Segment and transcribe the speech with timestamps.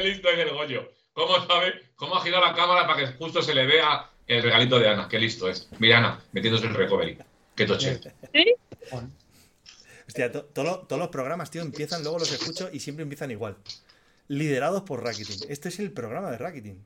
[0.00, 0.90] Qué listo es el Goyo.
[1.12, 1.74] ¿Cómo sabe?
[1.96, 5.06] ¿Cómo ha girado la cámara para que justo se le vea el regalito de Ana?
[5.08, 5.68] Qué listo es.
[5.78, 7.18] Mira, Ana, metiéndose el recovery.
[7.54, 8.00] Qué toche.
[8.32, 8.54] ¿Sí?
[10.08, 13.30] Hostia, to- todo lo- todos los programas, tío, empiezan, luego los escucho y siempre empiezan
[13.30, 13.58] igual.
[14.28, 15.50] Liderados por Rakitin.
[15.50, 16.82] Este es el programa de Rakitin.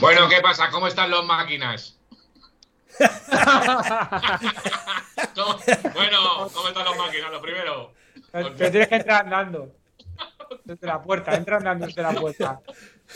[0.00, 0.70] Bueno, ¿qué pasa?
[0.70, 1.96] ¿Cómo están los máquinas?
[5.36, 5.58] ¿Cómo-
[5.94, 7.30] Bueno, ¿cómo están los máquinas?
[7.30, 7.92] Lo primero.
[8.32, 9.72] Pero tienes que entrar andando.
[10.64, 12.60] Desde la puerta, entra andando desde la puerta.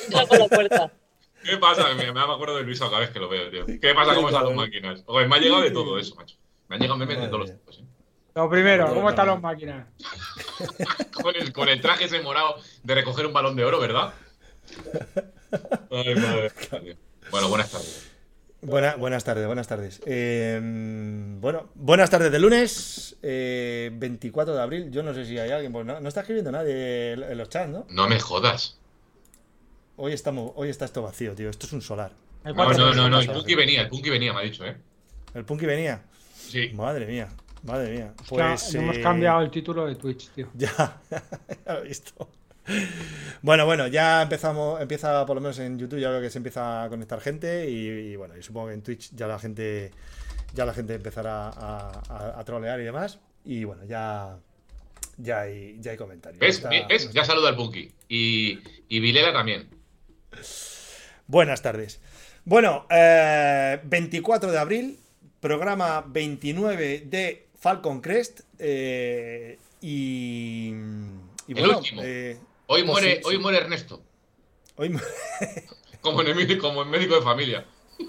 [0.04, 0.92] Entra por la puerta.
[1.42, 1.94] ¿Qué pasa?
[1.94, 3.66] Me, me acuerdo de Luisa cada vez que lo veo, tío.
[3.66, 4.14] ¿Qué pasa?
[4.14, 5.04] ¿Cómo están los máquinas?
[5.08, 6.36] Me ha llegado de todo eso, macho.
[6.68, 7.84] Me han llegado memes de todos los tipos, ¿eh?
[8.34, 9.86] Lo primero, ¿cómo están las máquinas?
[11.22, 14.14] Con el, con el traje ese morado de recoger un balón de oro, ¿verdad?
[15.90, 16.52] Ay, madre.
[17.30, 18.07] Bueno, buenas tardes.
[18.60, 20.00] Buena- buenas tardes, buenas tardes.
[20.04, 20.58] Eh,
[21.40, 24.90] bueno, buenas tardes de lunes, eh, 24 de abril.
[24.90, 27.70] Yo no sé si hay alguien, pues no, no está escribiendo nadie en los chats,
[27.70, 27.86] ¿no?
[27.88, 28.78] No me jodas.
[29.96, 31.50] Hoy, estamos, hoy está esto vacío, tío.
[31.50, 32.12] Esto es un solar.
[32.44, 33.20] No, no, no, no.
[33.20, 33.30] El.
[33.30, 34.76] Punky venía, el Punky venía, me ha dicho, ¿eh?
[35.34, 36.02] El Punky venía.
[36.34, 36.70] Sí.
[36.74, 37.28] Madre mía,
[37.62, 38.14] madre mía.
[38.28, 38.74] Claro, Pues.
[38.74, 40.48] hemos eh, cambiado el título de Twitch, tío.
[40.54, 42.28] Ya, ya lo he visto.
[43.42, 46.82] Bueno, bueno, ya empezamos, empieza por lo menos en YouTube, ya veo que se empieza
[46.84, 49.90] a conectar gente y, y bueno, y supongo que en Twitch ya la gente
[50.54, 53.18] ya la gente empezará a, a- a trolear y demás.
[53.44, 54.38] Y bueno, ya,
[55.18, 56.40] ya hay, ya hay comentarios.
[56.40, 56.56] ¿Ves?
[56.56, 57.12] Está- ¿Ves?
[57.12, 57.90] Ya saluda al Punky.
[58.08, 58.58] Y,
[58.88, 59.68] y Vilela también.
[61.26, 62.00] Buenas tardes.
[62.44, 64.98] Bueno, eh, 24 de abril,
[65.40, 68.40] programa 29 de Falcon Crest.
[68.58, 70.70] eh, y,
[71.46, 72.00] y El bueno, último.
[72.04, 72.36] eh,
[72.70, 73.40] Hoy Pues muere, sí, hoy sí.
[73.40, 74.02] muere Ernesto.
[74.76, 74.94] hoy
[76.00, 77.66] Como en, el, como en médico de familia.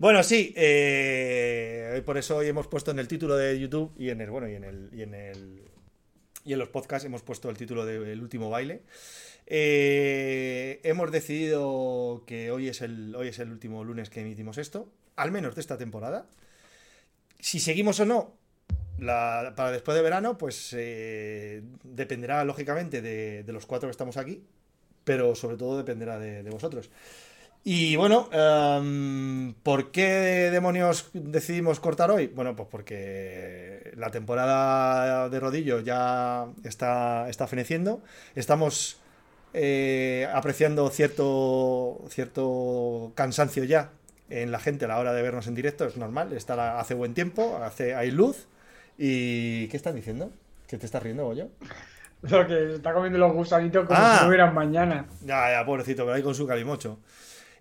[0.00, 4.20] Bueno, sí, eh, por eso hoy hemos puesto en el título de YouTube y en
[4.20, 5.62] el, bueno, y en el, y en el,
[6.44, 8.82] y en los podcasts hemos puesto el título de El último baile.
[9.46, 14.88] Eh, hemos decidido que hoy es el, hoy es el último lunes que emitimos esto,
[15.16, 16.28] al menos de esta temporada.
[17.40, 18.37] Si seguimos o no,
[18.98, 24.44] la- para después de verano, pues eh, dependerá lógicamente de, los cuatro que estamos aquí,
[25.04, 26.90] pero sobre todo dependerá de, vosotros.
[27.64, 32.28] Y bueno, em, ¿por qué demonios decidimos cortar hoy?
[32.28, 38.02] Bueno, pues porque la temporada de rodillo ya está, está feneciendo.
[38.34, 38.98] Estamos
[39.54, 43.92] eh, apreciando cierto, cierto cansancio ya
[44.30, 45.84] en la gente a la hora de vernos en directo.
[45.86, 48.46] Es normal, está hace buen tiempo, hace, hay luz.
[48.98, 50.32] ¿Y qué estás diciendo?
[50.66, 51.48] ¿Qué te estás riendo, Goyo?
[52.22, 54.16] Lo que está comiendo los gusanitos como Ah.
[54.16, 55.06] si no hubieran mañana.
[55.24, 56.98] Ya, ya, pobrecito, pero ahí con su calimocho.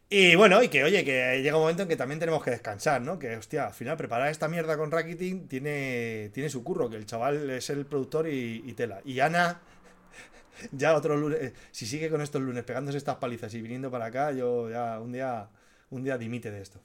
[0.09, 3.01] Y bueno, y que oye, que llega un momento en que también tenemos que descansar,
[3.01, 3.19] ¿no?
[3.19, 7.05] Que hostia, al final preparar esta mierda con Rakitin tiene, tiene su curro, que el
[7.05, 8.99] chaval es el productor y, y tela.
[9.05, 9.59] Y Ana,
[10.71, 14.05] ya otro lunes, eh, si sigue con estos lunes pegándose estas palizas y viniendo para
[14.05, 15.49] acá, yo ya un día,
[15.91, 16.79] un día dimite de esto.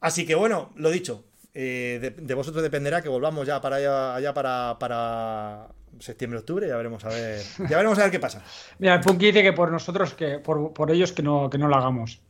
[0.00, 1.24] Así que bueno, lo dicho,
[1.58, 5.68] eh, de, de vosotros dependerá que volvamos ya para allá, allá para, para
[5.98, 7.40] septiembre-octubre, ya veremos a ver,
[7.70, 8.44] ya veremos a ver qué pasa.
[8.78, 11.66] Mira, el Punky dice que por nosotros, que por, por ellos, que no, que no
[11.66, 12.20] lo hagamos.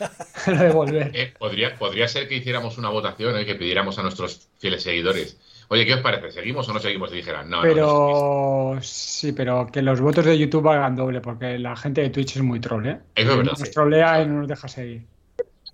[0.48, 1.12] lo de volver.
[1.14, 5.38] Eh, podría, podría ser que hiciéramos una votación y que pidiéramos a nuestros fieles seguidores.
[5.68, 6.32] Oye, ¿qué os parece?
[6.32, 7.12] ¿Seguimos o no seguimos?
[7.12, 7.72] Y dijeran, no, no, no.
[7.72, 12.34] Pero sí, pero que los votos de YouTube hagan doble, porque la gente de Twitch
[12.34, 12.98] es muy troll, ¿eh?
[13.14, 13.52] Eso es verdad.
[13.56, 15.06] Nos trolea y no nos deja seguir.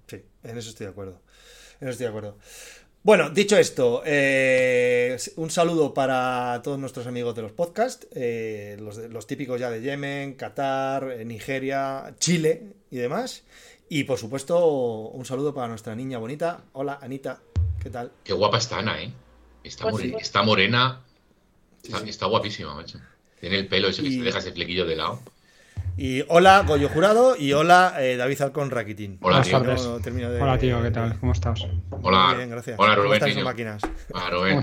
[0.06, 1.22] Sí, en eso estoy de acuerdo.
[1.80, 2.36] En eso estoy de acuerdo.
[3.02, 9.26] Bueno, dicho esto, eh, un saludo para todos nuestros amigos de los podcasts, eh, los,
[9.26, 13.44] típicos ya de Yemen, Qatar, eh, Nigeria, Chile y demás.
[13.88, 14.66] Y por supuesto,
[15.08, 16.64] un saludo para nuestra niña bonita.
[16.72, 17.40] Hola, Anita,
[17.82, 18.12] ¿qué tal?
[18.24, 19.10] Qué guapa está Ana, ¿eh?
[19.64, 20.14] Está, Pues more- sí.
[20.20, 21.00] está morena.
[21.82, 22.10] Sí, Está, sí.
[22.10, 23.00] está guapísima, macho.
[23.40, 25.20] Tiene el pelo ese que Y- se deja ese flequillo de lado.
[26.00, 29.18] Y hola, Goyo Jurado, y hola, eh, David Alcón Raquitín.
[29.20, 29.58] Hola, tío.
[29.58, 31.18] No de- Hola, tío, ¿qué tal?
[31.18, 31.60] ¿Cómo estás?
[32.02, 32.26] Hola.
[32.28, 32.76] Muy bien, gracias.
[32.78, 33.14] Hola, ¿Cómo Rubén.
[33.14, 33.44] están sus niño.
[33.44, 33.82] máquinas?
[34.12, 34.54] ¿Cómo Rubén.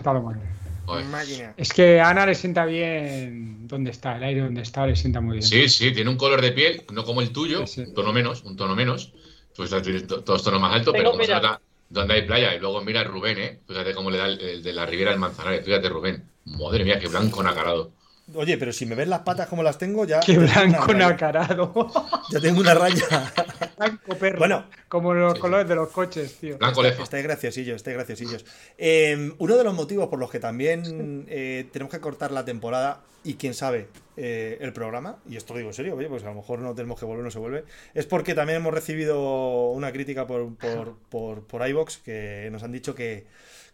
[1.12, 1.54] Máquina.
[1.58, 5.20] Es que a Ana le sienta bien donde está, el aire donde está le sienta
[5.20, 5.44] muy bien.
[5.44, 7.90] Sí, sí, tiene un color de piel, no como el tuyo, Sí, sí.
[7.90, 9.12] un tono menos, un tono menos.
[9.58, 11.42] Pues todos tonos más altos, Tengo, pero como se mira.
[11.42, 12.56] nota donde hay playa.
[12.56, 13.60] Y luego mira a Rubén, ¿eh?
[13.68, 15.66] Fíjate cómo le da el, el de la Riviera del Manzanares.
[15.66, 16.24] Fíjate, Rubén.
[16.46, 17.92] Madre mía, qué blanco nacarado.
[18.34, 20.20] Oye, pero si me ves las patas como las tengo, ya.
[20.20, 21.74] Qué blanco nacarado.
[22.32, 23.32] Ya tengo una raya.
[23.78, 24.40] blanco perro.
[24.40, 24.66] Bueno.
[24.88, 25.42] Como los Sí, sí.
[25.42, 26.58] colores de los coches, tío.
[26.58, 27.04] Blanco lefa.
[27.04, 28.44] Estáis graciosillos, estáis graciosillos.
[28.80, 33.02] Eh, uno de los motivos por los que también eh, tenemos que cortar la temporada
[33.24, 36.28] y quién sabe eh, el programa, y esto lo digo en serio, oye, pues a
[36.28, 37.64] lo mejor no tenemos que volver, no se vuelve,
[37.94, 42.72] es porque también hemos recibido una crítica por, por, por, por iVox que nos han
[42.72, 43.26] dicho que,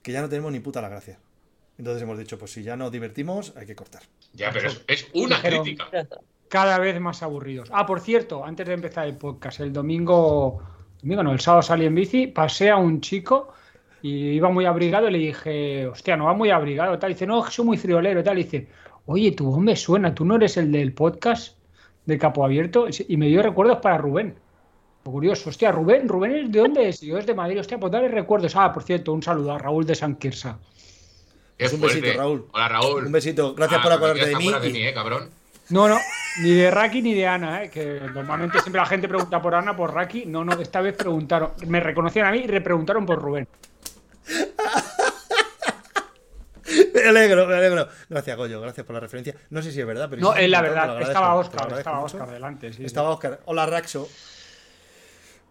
[0.01, 1.19] que ya no tenemos ni puta la gracia.
[1.81, 4.03] Entonces hemos dicho, pues si ya nos divertimos, hay que cortar.
[4.33, 6.07] Ya, pero es, es una crítica.
[6.47, 7.69] Cada vez más aburridos.
[7.73, 10.61] Ah, por cierto, antes de empezar el podcast, el domingo,
[11.01, 13.55] domingo no, el sábado salí en bici, pasé a un chico
[14.03, 17.13] y iba muy abrigado y le dije, hostia, no va muy abrigado, tal.
[17.13, 18.37] dice, no, soy muy friolero y tal.
[18.37, 18.67] Y dice,
[19.07, 21.57] oye, tu voz me suena, tú no eres el del podcast
[22.05, 22.85] de Capo Abierto.
[23.07, 24.35] Y me dio recuerdos para Rubén.
[25.03, 27.01] Lo curioso, hostia, Rubén, Rubén es de dónde es?
[27.01, 28.55] Y yo es de Madrid, hostia, pues dale recuerdos.
[28.55, 30.59] Ah, por cierto, un saludo a Raúl de San Quirsa.
[31.61, 32.17] Qué Pues un besito.
[32.17, 32.47] Raúl.
[32.53, 33.05] Hola, Raúl.
[33.05, 34.51] Un besito, gracias Ah, por acordarte de mí.
[34.51, 35.29] de eh, cabrón.
[35.69, 35.99] No, no,
[36.41, 37.69] ni de Raki ni de Ana, ¿eh?
[37.69, 40.25] que normalmente siempre la gente pregunta por Ana, por Raki.
[40.25, 43.47] No, no, esta vez preguntaron, me reconocían a mí y repreguntaron por Rubén.
[46.93, 47.87] Me alegro, me alegro.
[48.09, 49.35] Gracias, Goyo, gracias por la referencia.
[49.49, 50.21] No sé si es verdad, pero.
[50.21, 52.17] No, es la verdad, estaba Oscar, estaba mucho.
[52.17, 52.71] Oscar delante.
[52.73, 53.41] sí, Estaba Oscar.
[53.45, 54.07] Hola, Raxo.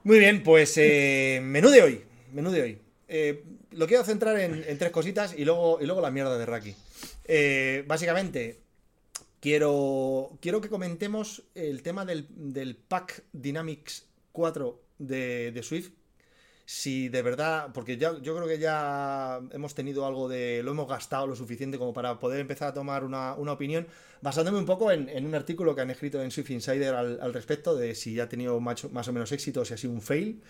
[0.05, 2.05] Muy bien, pues eh, menú de hoy.
[2.33, 2.83] Menú de hoy.
[3.13, 3.43] Eh,
[3.73, 6.77] lo quiero centrar en, tres cositas y luego, y luego la mierda de Raki.
[7.25, 8.61] Eh, básicamente,
[9.41, 15.91] quiero, quiero que comentemos el tema del, del Pack Dynamics 4 de, Swift.
[16.65, 20.63] Si de verdad, porque ya, yo creo que ya hemos tenido algo de.
[20.63, 23.89] Lo hemos gastado lo suficiente como para poder empezar a tomar una, una opinión,
[24.23, 27.75] basándome un poco en, en un artículo que han escrito en Swift Insider al, respecto,
[27.75, 30.41] de si ya ha tenido más o menos éxito, o si ha sido un fail.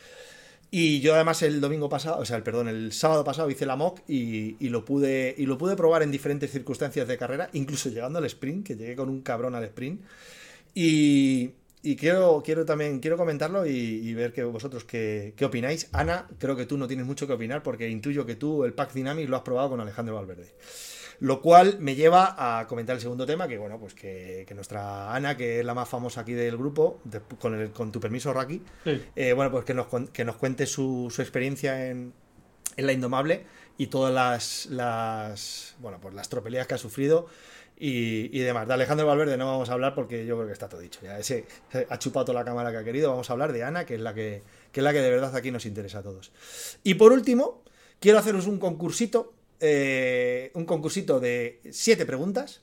[0.73, 3.75] Y yo además el domingo pasado, o sea, el perdón, el sábado pasado hice la
[3.75, 7.89] mock y, y lo pude y lo pude probar en diferentes circunstancias de carrera, incluso
[7.89, 10.01] llegando al sprint, que llegué con un cabrón al sprint.
[10.75, 11.51] Y,
[11.83, 15.89] y quiero, quiero también quiero comentarlo y, ver que vosotros qué, qué opináis.
[15.93, 18.93] Ana, creo que tú no tienes mucho que opinar porque intuyo que tú el Pack
[18.93, 20.55] Dynamics lo has probado con Alejandro Valverde.
[21.21, 25.15] Lo cual me lleva a comentar el segundo tema, que bueno, pues que, que nuestra
[25.15, 28.33] Ana, que es la más famosa aquí del grupo, de- con, el- con tu permiso,
[28.33, 29.03] Raki, Sí.
[29.17, 32.13] eh, bueno, pues que nos, que nos cuente su, su experiencia en,
[32.77, 33.45] en la Indomable
[33.77, 37.27] y todas las, las bueno, pues las tropelías que ha sufrido
[37.79, 38.67] y, y demás.
[38.67, 41.01] De Alejandro Valverde no vamos a hablar porque yo creo que está todo dicho.
[41.03, 41.47] Ya ese
[41.89, 43.11] ha chupado toda la cámara que ha querido.
[43.11, 44.43] Vamos a hablar de Ana, que es la que,
[44.73, 46.33] que es la que de verdad aquí nos interesa a todos.
[46.83, 47.63] Y por último,
[48.01, 52.63] quiero haceros un concursito, eh, un concursito de siete preguntas.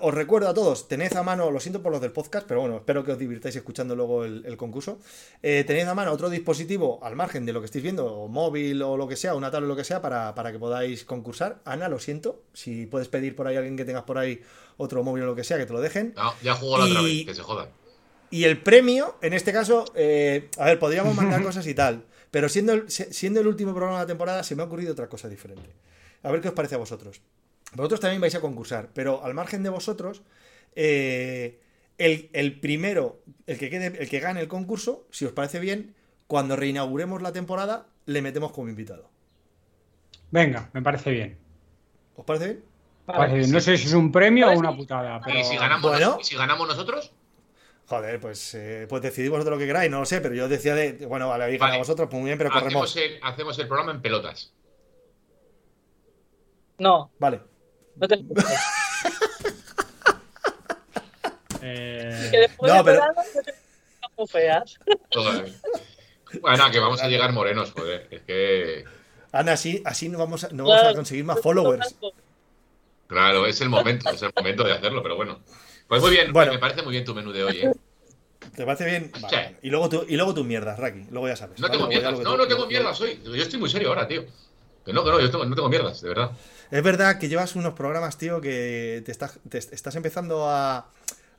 [0.00, 2.78] Os recuerdo a todos, tened a mano, lo siento por los del podcast, pero bueno,
[2.78, 4.98] espero que os divirtáis escuchando luego el, el concurso.
[5.44, 8.82] Eh, tened a mano otro dispositivo al margen de lo que estéis viendo, o móvil
[8.82, 11.60] o lo que sea, una tablet o lo que sea, para, para que podáis concursar.
[11.64, 14.42] Ana, lo siento, si puedes pedir por ahí a alguien que tengas por ahí
[14.76, 16.14] otro móvil o lo que sea, que te lo dejen.
[16.16, 17.68] No, ya jugó la otra Y- vez, que se joda.
[18.28, 22.02] Y el premio, en este caso, eh, a ver, podríamos mandar cosas y tal,
[22.36, 24.92] pero siendo el, se- siendo el último programa de la temporada, se me ha ocurrido
[24.92, 25.70] otra cosa diferente.
[26.22, 27.22] A ver qué os parece a vosotros.
[27.72, 30.20] Vosotros también vais a concursar, pero al margen de vosotros,
[30.74, 31.58] eh,
[31.96, 35.94] el, el primero, el que, quede, el que gane el concurso, si os parece bien,
[36.26, 39.08] cuando reinauguremos la temporada, le metemos como invitado.
[40.30, 41.38] Venga, me parece bien.
[42.16, 42.64] ¿Os parece bien?
[43.06, 43.50] Me parece bien.
[43.50, 46.18] No sé si es un premio o una putada, pero ¿Y si ganamos, Bueno.
[46.20, 47.12] ¿y si ganamos nosotros?
[47.88, 50.74] Joder, pues, eh, pues decidid vosotros lo que queráis, no lo sé, pero yo decía
[50.74, 51.06] de.
[51.06, 51.70] Bueno, vale, habéis Vale.
[51.70, 52.90] ganado vosotros, pues muy bien, pero corremos.
[52.90, 54.52] Hacemos el, hacemos el programa en pelotas.
[56.78, 57.40] No, Vale.
[57.96, 58.14] no te
[61.62, 64.78] eh, Que después No, de pero- no te feas.
[66.40, 68.08] Bueno, que vamos a llegar morenos, joder.
[68.10, 68.84] Es que.
[69.32, 71.96] Ana, así, así no vamos a, no vamos a conseguir más followers.
[73.06, 75.40] Claro, es el momento, es el momento de hacerlo, pero bueno.
[75.88, 76.52] Pues muy bien, Bueno.
[76.52, 77.72] me parece muy bien tu menú de hoy, ¿eh?
[78.54, 79.10] ¿Te parece bien?
[79.12, 79.34] Vale, Sí.
[79.36, 79.56] vale.
[79.62, 81.04] Y luego tú, y luego tu mierdas, Raki.
[81.10, 81.58] Luego ya sabes.
[81.60, 81.76] No ¿vale?
[81.78, 83.20] tengo mierdas, no, tú- no tengo mierdas hoy.
[83.24, 84.24] Yo estoy muy serio ahora, tío.
[84.84, 86.30] Que no, que no, yo tengo- no tengo mierdas, de verdad.
[86.70, 90.90] Es verdad que llevas unos programas, tío, que te estás, te estás empezando a,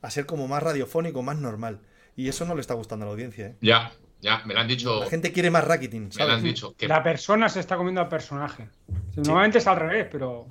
[0.02, 1.80] a ser como más radiofónico, más normal.
[2.16, 3.56] Y eso no le está gustando a la audiencia, ¿eh?
[3.62, 5.00] Ya, ya, me lo han dicho.
[5.02, 6.34] La gente quiere más Rakitin, Me lo ¿sabes?
[6.36, 6.76] han dicho.
[6.78, 8.70] Que, la persona se está comiendo al personaje.
[9.16, 10.48] Normalmente es al revés, pero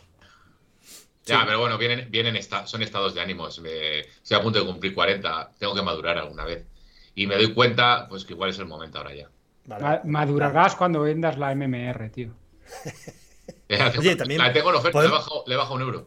[1.26, 1.42] ya, sí.
[1.46, 3.58] pero bueno, vienen, vienen esta- son estados de ánimos.
[3.60, 6.64] Me, estoy a punto de cumplir 40, tengo que madurar alguna vez.
[7.14, 9.28] Y me doy cuenta, pues que igual es el momento ahora ya.
[9.66, 10.00] Vale.
[10.04, 12.30] madurarás cuando vendas la MMR, tío.
[13.68, 16.06] La tengo- Oye, también La tengo en oferta, le bajo, le bajo un euro.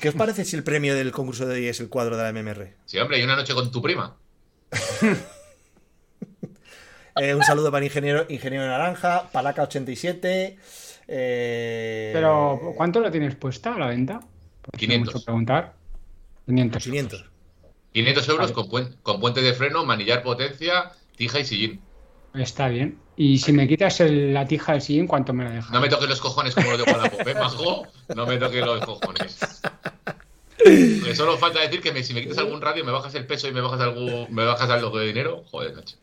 [0.00, 2.28] ¿Qué os parece si el premio del concurso de hoy es el cuadro de la
[2.32, 2.74] MMR?
[2.84, 4.16] Sí, hombre, y una noche con tu prima.
[7.16, 10.56] Eh, un saludo para Ingeniero, Ingeniero Naranja, Palaca87.
[11.08, 14.20] Eh, Pero, ¿cuánto lo tienes puesta a la venta?
[14.62, 15.14] Por si 500.
[15.14, 15.74] mucho preguntar.
[16.46, 16.82] 500.
[16.84, 17.24] 500.
[17.92, 21.80] 500 euros con, puen- con puente de freno, manillar potencia, tija y sillín.
[22.34, 22.98] Está bien.
[23.16, 25.70] Y si me quitas el- la tija del sillín, ¿cuánto me la dejas?
[25.72, 27.86] No me toques los cojones como los de Wallapop, ¿eh, majo?
[28.14, 29.38] No me toques los cojones.
[31.14, 33.52] Solo falta decir que me- si me quitas algún radio, me bajas el peso y
[33.52, 35.42] me bajas algo, me bajas algo de dinero.
[35.50, 35.96] Joder, macho.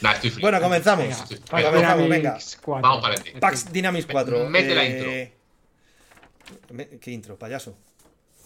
[0.00, 0.42] Nah, estoy frío.
[0.42, 1.06] Bueno, comenzamos.
[1.52, 2.38] Venga, venga, venga.
[2.64, 2.82] 4.
[2.82, 3.38] Vamos para adelante.
[3.38, 4.48] Pax Dynamics 4.
[4.50, 5.43] Mete la Eh, Me-
[7.00, 7.76] ¿Qué intro, payaso?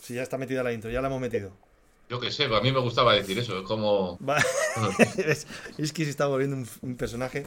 [0.02, 1.52] Si ya está metida la intro, ya la hemos metido.
[2.08, 3.58] Yo qué sé, a mí me gustaba decir eso.
[3.58, 4.18] Es como.
[5.18, 7.46] Es, es que se está volviendo un, un personaje.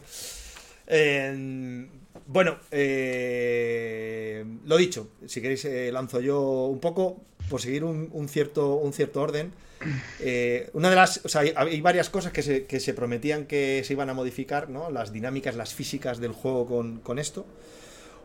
[0.88, 1.88] Eh,
[2.28, 8.30] bueno, eh, lo dicho, si queréis eh, lanzo yo un poco por seguir un, un
[8.30, 9.52] cierto, un cierto orden.
[10.24, 13.48] Eh, una de las, o sea, hay, hay varias cosas que se, que se prometían
[13.48, 14.92] que se iban a modificar, ¿no?
[14.92, 17.48] Las dinámicas, las físicas del juego con, con esto.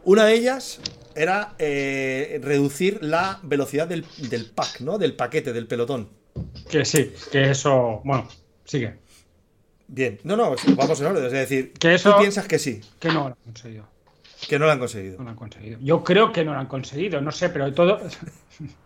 [0.07, 0.81] Una de ellas
[1.15, 4.97] era eh, reducir la velocidad del, del pack, ¿no?
[4.99, 6.09] Del paquete, del pelotón.
[6.71, 8.01] Que sí, que eso.
[8.05, 8.29] Bueno,
[8.65, 8.99] sigue.
[9.89, 11.25] Bien, no, no, vamos en orden.
[11.27, 13.89] Es decir, Que eso- tú piensas que sí, Que no lo han conseguido.
[14.49, 15.19] que no lo han conseguido.
[15.19, 15.79] No lo han conseguido.
[15.81, 18.01] Yo creo que no lo han conseguido, no sé, pero todo.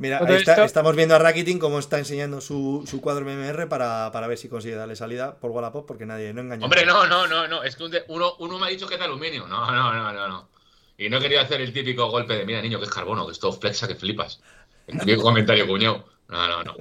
[0.00, 3.24] Mira, Todo ahí está- esto- estamos viendo a Rakitin cómo está enseñando su, su cuadro
[3.26, 6.64] MMR para, para ver si consigue darle salida por Wallapop, porque nadie no engaña.
[6.64, 7.62] Hombre, no, no, no, no.
[7.62, 9.46] Es que un de- uno, uno me ha dicho que es de aluminio.
[9.46, 10.48] No, no, no, no, no.
[10.96, 13.32] Y no he querido hacer el típico golpe de mira, niño, que es carbono, que
[13.32, 14.40] esto flexa, que flipas.
[14.86, 16.06] El típico comentario, cuñado.
[16.28, 16.76] No, no, no.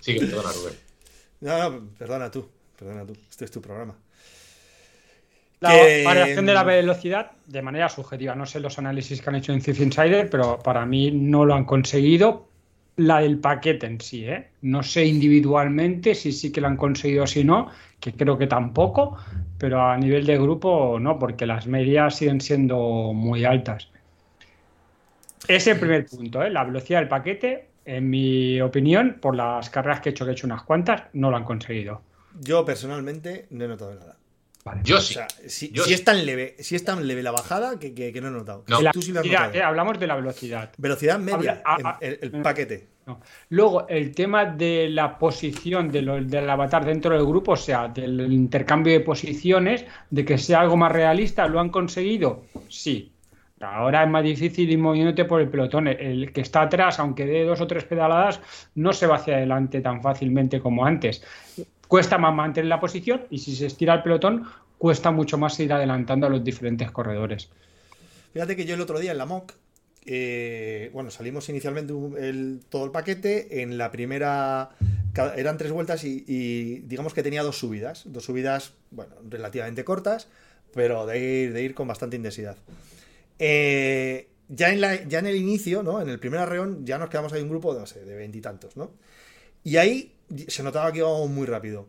[0.00, 0.78] Sigue, perdona, Rubén.
[1.40, 3.16] No, no, perdona tú, perdona tú.
[3.28, 3.96] Este es tu programa.
[5.60, 9.36] La Que- variación de la velocidad, de manera subjetiva, no sé los análisis que han
[9.36, 12.48] hecho en Thief Insider, pero para mí no lo han conseguido.
[12.96, 14.48] La del paquete en sí, ¿eh?
[14.62, 18.46] No sé individualmente si sí que lo han conseguido o si no, que creo que
[18.46, 19.16] tampoco,
[19.58, 23.88] pero a nivel de grupo no, porque las medias siguen siendo muy altas.
[25.48, 26.50] Ese primer punto, ¿eh?
[26.50, 30.34] La velocidad del paquete, en mi opinión, por las carreras que he hecho, que he
[30.34, 32.02] hecho unas cuantas, no lo han conseguido.
[32.40, 34.16] Yo personalmente no he notado nada.
[34.64, 34.82] Vale.
[34.84, 35.14] Yo O sí.
[35.14, 35.94] sea, si, Yo si sí.
[35.94, 38.64] es tan leve, si es tan leve la bajada que, que- que no he notado.
[38.68, 38.82] No.
[38.82, 39.54] La Tú sí lo has notado.
[39.54, 39.62] ¿eh?
[39.62, 40.70] Hablamos de la velocidad.
[40.76, 42.88] Velocidad media, Habla- ah, ah, el, el paquete.
[43.06, 43.20] No.
[43.48, 47.88] Luego, el tema de la posición de lo- del avatar dentro del grupo, o sea,
[47.88, 52.44] del intercambio de posiciones, de que sea algo más realista, ¿lo han conseguido?
[52.68, 53.12] Sí.
[53.62, 55.88] Ahora es más difícil ir moviéndote por el pelotón.
[55.88, 58.40] El, el que está atrás, aunque dé dos o tres pedaladas,
[58.74, 61.22] no se va hacia adelante tan fácilmente como antes.
[61.90, 64.46] Cuesta más mantener la posición y si se estira el pelotón,
[64.78, 67.48] cuesta mucho más ir adelantando a los diferentes corredores.
[68.32, 69.54] Fíjate que yo el otro día en la mock,
[70.06, 73.62] eh, bueno, salimos inicialmente el- todo el paquete.
[73.62, 74.70] En la primera
[75.36, 78.04] eran tres vueltas y, y digamos que tenía dos subidas.
[78.06, 80.28] Dos subidas, bueno, relativamente cortas,
[80.72, 82.56] pero de ir, de ir con bastante intensidad.
[83.40, 86.00] Eh, ya, en la, ya en el inicio, ¿no?
[86.00, 88.92] En el primer arreón, ya nos quedamos ahí un grupo, no sé, de veintitantos, ¿no?
[89.64, 90.14] Y ahí
[90.48, 91.88] se notaba que íbamos muy rápido.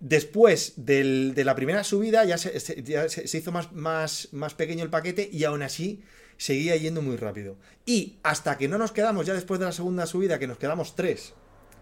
[0.00, 4.28] Después del- de la primera subida ya se, se- ya se- se hizo más, más,
[4.32, 6.02] más pequeño el paquete y aún así
[6.38, 7.56] seguía yendo muy rápido.
[7.84, 10.94] Y hasta que no nos quedamos, ya después de la segunda subida, que nos quedamos
[10.96, 11.34] tres,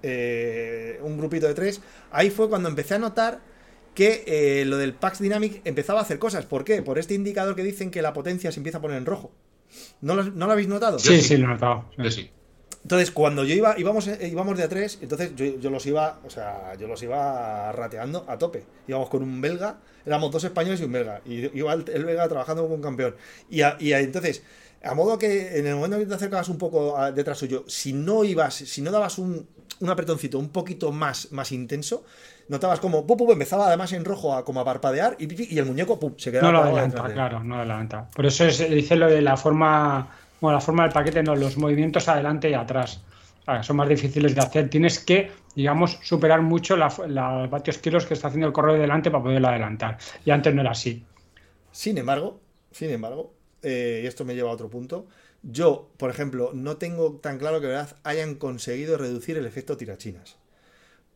[0.03, 3.41] eh, un grupito de tres, ahí fue cuando empecé a notar
[3.95, 6.45] que eh, lo del Pax Dynamic empezaba a hacer cosas.
[6.45, 6.83] ¿Por qué?
[6.83, 9.33] Por este indicador que dicen que la potencia se empieza a poner en rojo.
[10.01, 10.99] ¿No lo, no lo habéis notado?
[10.99, 11.23] Sí, sí.
[11.23, 11.89] sí, lo he notado.
[11.97, 12.31] Yo sí.
[12.83, 16.21] Entonces, cuando yo iba, íbamos, eh, íbamos de a tres, entonces yo, yo los iba,
[16.25, 18.65] o sea, yo los iba rateando a tope.
[18.87, 21.21] Íbamos con un belga, éramos dos españoles y un belga.
[21.27, 23.15] Y iba el, el belga trabajando como un campeón.
[23.51, 24.43] Y, a- y a- entonces,
[24.83, 27.93] a modo que en el momento que te acercabas un poco a- detrás suyo, si
[27.93, 29.47] no ibas, si no dabas un,
[29.81, 32.05] un apretoncito un poquito más, más intenso,
[32.49, 35.67] notabas como pum, pum, empezaba además en rojo a como a parpadear y, y el
[35.67, 38.09] muñeco pum, se quedaba No lo adelanta, claro, no adelanta.
[38.15, 40.09] Por eso es- dice lo de la forma,
[40.41, 43.03] bueno, la forma del paquete, no, los movimientos adelante y atrás.
[43.63, 44.69] Son más difíciles de hacer.
[44.69, 46.89] Tienes que, digamos, superar mucho la
[47.51, 49.97] vatios kilos que está haciendo el correo de delante para poderlo adelantar.
[50.23, 51.03] Y antes no era así.
[51.73, 52.41] Sin embargo,
[52.73, 55.07] sin embargo, eh, y esto me lleva a otro punto,
[55.43, 60.37] yo, por ejemplo, no tengo tan claro que verdad hayan conseguido reducir el efecto tirachinas.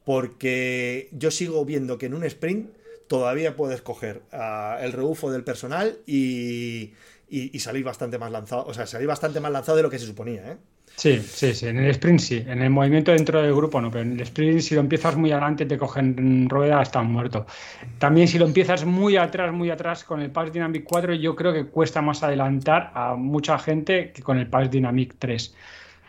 [0.04, 2.70] Porque yo sigo viendo que en un sprint
[3.08, 6.92] todavía puedes coger ah, el rebufo del personal y,
[7.32, 8.64] y- y salir bastante más lanzado.
[8.66, 10.56] O sea, salir bastante más lanzado de lo que se suponía, ¿eh?
[10.94, 11.66] Sí, sí, sí.
[11.68, 12.44] En el sprint sí.
[12.46, 13.90] En el movimiento dentro del grupo no.
[13.90, 17.46] Pero en el sprint, si lo empiezas muy adelante, te cogen rueda, estás muerto.
[17.98, 21.52] También, si lo empiezas muy atrás, muy atrás con el Pass Dynamic 4, yo creo
[21.54, 25.54] que cuesta más adelantar a mucha gente que con el Pass Dynamic 3.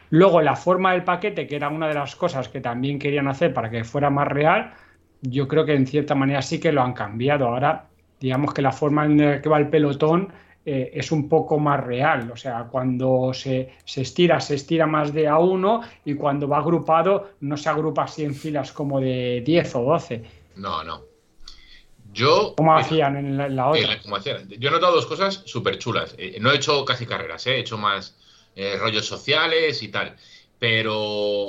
[0.10, 3.54] Luego, la forma del paquete, que era una de las cosas que también querían hacer
[3.54, 4.74] para que fuera más real,
[5.22, 7.48] yo creo que en cierta manera sí que lo han cambiado.
[7.48, 7.86] Ahora,
[8.20, 10.32] digamos que la forma en la que va el pelotón
[10.66, 12.32] eh, es un poco más real.
[12.32, 16.58] O sea, cuando se, se estira, se estira más de a uno y cuando va
[16.58, 20.24] agrupado, no se agrupa así en filas como de 10 o 12,
[20.56, 21.02] No, no.
[22.14, 22.54] Yo.
[22.56, 24.02] como hacían en la, en la eh, otra.
[24.02, 24.48] como hacían.
[24.48, 26.16] Yo he notado dos cosas súper chulas.
[26.18, 28.16] Eh, no he hecho casi carreras, he hecho más
[28.80, 30.16] rollos sociales y tal.
[30.60, 31.48] Pero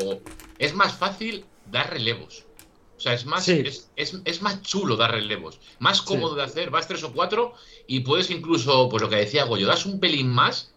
[0.59, 2.47] es más fácil dar relevos.
[2.97, 3.63] O sea, es más, Sí.
[3.65, 7.55] es, es- es más chulo dar relevos, más cómodo de hacer, vas tres o cuatro
[7.87, 10.75] y puedes incluso, pues lo que decía Goyo, das un pelín más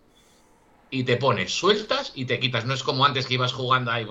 [0.90, 2.66] y te pones, sueltas y te quitas.
[2.66, 4.06] No es como antes que ibas jugando ahí.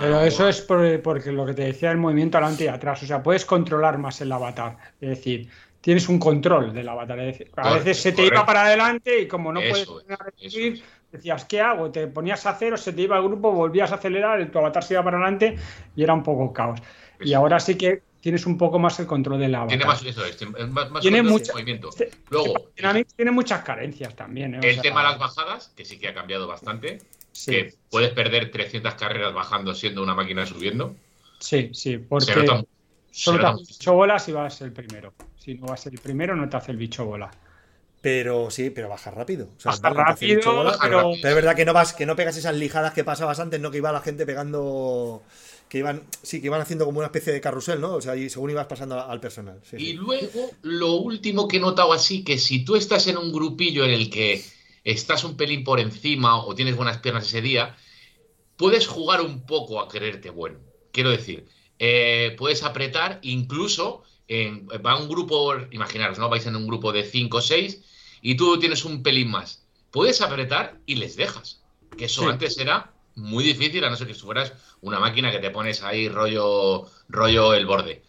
[0.00, 3.02] Pero eso es por- porque lo que te decía el movimiento adelante y atrás.
[3.02, 4.78] O sea, puedes controlar más el avatar.
[5.00, 5.50] Es decir,
[5.80, 7.18] tienes un control del avatar.
[7.20, 8.34] Es decir, a Correcto, veces se te correcto.
[8.34, 10.10] iba para adelante y como no Eso puedes
[10.40, 11.90] es, recibir, decías, ¿qué hago?
[11.90, 14.94] Te ponías a cero, se te iba el grupo, volvías a acelerar, tu avatar se
[14.94, 15.56] iba para adelante
[15.94, 16.80] y era un poco caos.
[17.20, 19.68] Y ahora sí que tienes un poco más el control del avatar.
[19.78, 21.88] Tiene más, eso es, es más, más Tiene mucha- movimiento.
[21.90, 24.54] Este- Luego, Dynamics tiene muchas carencias también.
[24.54, 24.58] ¿eh?
[24.58, 26.98] O el sea, tema de las bajadas, que sí que ha cambiado bastante,
[27.32, 30.94] Sí, que puedes perder 300 carreras bajando siendo una máquina subiendo.
[31.38, 32.64] sí, sí, Se porque nota,
[33.10, 35.12] se solo te nota hace el bicho bola si vas el primero.
[35.38, 37.30] Si no vas el primero, no te hace el bicho bola.
[38.00, 39.48] Pero sí, pero baja rápido.
[39.56, 41.16] O sea, Baja vale, te hace rápido, bola, baja pero, rápido.
[41.22, 43.70] pero es verdad que no vas, que no pegas esas lijadas que pasabas antes, no
[43.70, 45.22] que iba la gente pegando.
[45.68, 47.94] Que iban, sí, que iban haciendo como una especie de carrusel, ¿no?
[47.94, 49.60] O sea, y según ibas pasando al personal.
[49.68, 49.92] Sí, Y sí.
[49.94, 53.90] luego, lo último que he notado así, que si tú estás en un grupillo en
[53.90, 54.44] el que
[54.84, 57.76] estás un pelín por encima o tienes buenas piernas ese día,
[58.56, 60.60] puedes jugar un poco a creerte bueno.
[60.92, 61.46] Quiero decir,
[61.80, 66.28] eh, puedes apretar, incluso en, va un grupo, imaginaros, ¿no?
[66.28, 67.82] Vais en un grupo de 5 o 6
[68.22, 69.66] y tú tienes un pelín más.
[69.90, 71.62] Puedes apretar y les dejas.
[71.98, 72.28] Que eso Sí.
[72.28, 76.08] antes era muy difícil, a no ser que fueras una máquina que te pones ahí
[76.08, 78.02] rollo, rollo el borde.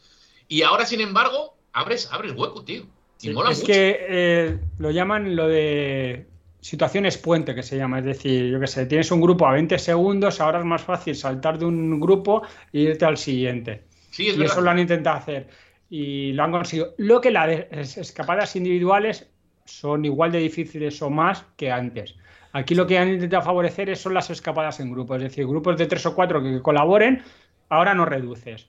[0.48, 2.84] Y ahora, sin embargo, abres, abres hueco, tío.
[3.22, 3.74] Y Sí, mola es mucho.
[3.74, 6.28] que eh, lo llaman lo de
[6.62, 8.00] situaciones puente, que se llama.
[8.00, 11.16] Es decir, yo qué sé, tienes un grupo a 20 segundos, ahora es más fácil
[11.16, 13.86] saltar de un grupo e irte al siguiente.
[14.12, 14.54] Sí, es y verdad.
[14.54, 15.48] eso lo han intentado hacer
[15.90, 16.94] y lo han conseguido.
[16.98, 19.30] Lo que las escapadas individuales
[19.66, 22.16] son igual de difíciles o más que antes.
[22.58, 25.78] Aquí lo que han intentado favorecer es- son las escapadas en grupo, es decir, grupos
[25.78, 27.22] de tres o cuatro que colaboren,
[27.70, 28.68] ahora no reduces.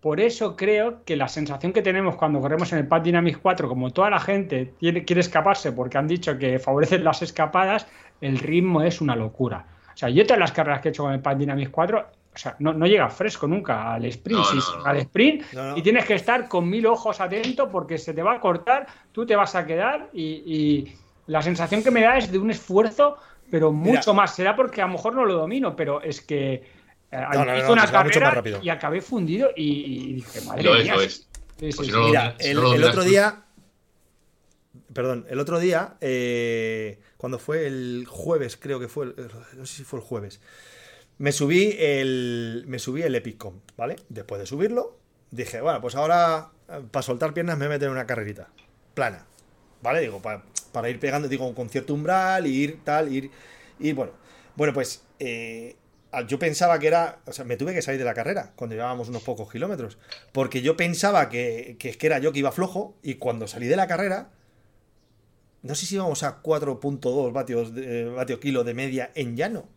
[0.00, 3.68] Por eso creo que la sensación que tenemos cuando corremos en el Pad Dynamics 4,
[3.68, 7.86] como toda la gente tiene- quiere escaparse porque han dicho que favorecen las escapadas,
[8.20, 9.66] el ritmo es una locura.
[9.94, 12.38] O sea, yo todas las carreras que he hecho con el Pad Dynamics 4, o
[12.38, 14.40] sea, no, no llega fresco nunca al sprint.
[14.78, 14.84] No.
[14.86, 15.76] Al sprint No, no.
[15.76, 19.26] y tienes que estar con mil ojos atento porque se te va a cortar, tú
[19.26, 20.96] te vas a quedar y, y
[21.32, 23.16] la sensación que me da es de un esfuerzo,
[23.50, 23.94] pero Mira.
[23.96, 24.34] mucho más.
[24.34, 26.62] Será porque a lo mejor no lo domino, pero es que eh,
[27.34, 28.60] No, no, hice no, una carrera rápido.
[28.62, 31.12] y acabé fundido y, y dije, madre Lo es, lo es.
[31.58, 31.84] Sí, sí, Pues sí.
[31.86, 33.42] si no- Mira, el, otro día.
[34.94, 39.14] Perdón, el otro día, eh, cuando fue el jueves, creo que fue, el-
[39.56, 40.40] no sé si fue el jueves,
[41.18, 43.96] me subí el, me subí el Epicom, ¿vale?
[44.08, 44.98] Después de subirlo,
[45.30, 46.50] dije, bueno, pues ahora
[46.90, 48.48] para soltar piernas me voy a meter en una carrerita,
[48.94, 49.26] plana,
[49.82, 50.00] ¿vale?
[50.00, 53.30] Digo, pa- para ir pegando, digo, con cierto umbral, y ir tal, ir,
[53.78, 54.12] y bueno,
[54.56, 55.76] bueno, pues eh,
[56.28, 59.08] yo pensaba que era, o sea, me tuve que salir de la carrera cuando llevábamos
[59.08, 59.98] unos pocos kilómetros,
[60.32, 63.86] porque yo pensaba que, que, era yo que iba flojo, y cuando salí de la
[63.86, 64.30] carrera,
[65.62, 69.68] no sé si íbamos a 4.2 vatios, de- vatio kilo de media en llano.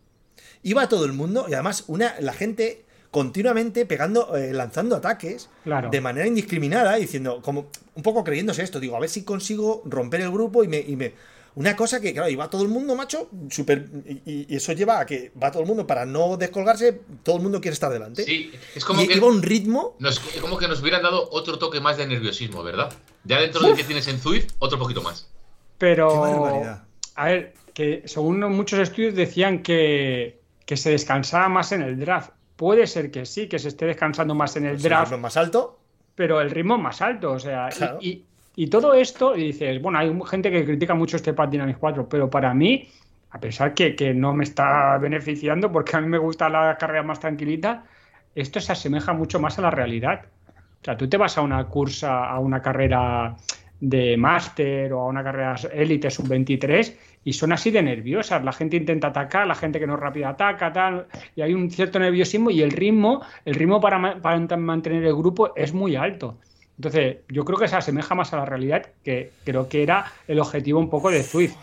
[0.63, 2.84] Iba todo el mundo y además una, la gente
[3.15, 5.89] continuamente pegando, eh, lanzando ataques Claro.
[5.89, 10.19] de manera indiscriminada, diciendo, como un poco creyéndose esto, digo, a ver si consigo romper
[10.19, 10.79] el grupo y me...
[10.79, 11.13] y me-
[11.55, 13.85] una cosa que, claro, iba todo el mundo, macho, súper...
[14.25, 17.43] Y, y eso lleva a que va todo el mundo, para no descolgarse, todo el
[17.43, 18.25] mundo quiere estar delante.
[18.25, 19.95] Sí, es como y que, iba un ritmo...
[19.99, 22.91] nos, como que nos hubieran dado otro toque más de nerviosismo, ¿verdad?
[23.23, 25.29] Ya dentro del que tienes en Zwift, otro poquito más.
[25.77, 26.83] Pero, Qué barbaridad.
[27.15, 32.31] a ver, que según muchos estudios decían que, que se descansaba más en el draft.
[32.55, 35.37] Puede ser que sí, que se esté descansando más en el el draft, ritmo más
[35.37, 35.77] alto.
[36.15, 37.33] pero el ritmo más alto.
[37.33, 37.97] O sea, y- Claro.
[38.01, 38.23] y,
[38.55, 42.07] y todo esto, y dices, bueno, hay gente que critica mucho este Pad Dynamics 4,
[42.07, 42.87] pero para mí,
[43.31, 47.03] a pesar que, que no me está beneficiando, porque a mí me gusta la carrera
[47.03, 47.83] más tranquilita,
[48.33, 50.21] esto se asemeja mucho más a la realidad.
[50.81, 53.35] O sea, tú te vas a una cursa, a una carrera
[53.81, 58.41] de máster o a una carrera élite sub-23 y son así de nerviosas.
[58.45, 61.69] La gente intenta atacar, la gente que no es rápida ataca, tal, y hay un
[61.69, 66.37] cierto nerviosismo y el ritmo, el ritmo para, para mantener el grupo es muy alto.
[66.77, 70.39] Entonces, yo creo que se asemeja más a la realidad que creo que era el
[70.39, 71.55] objetivo un poco de Zwift,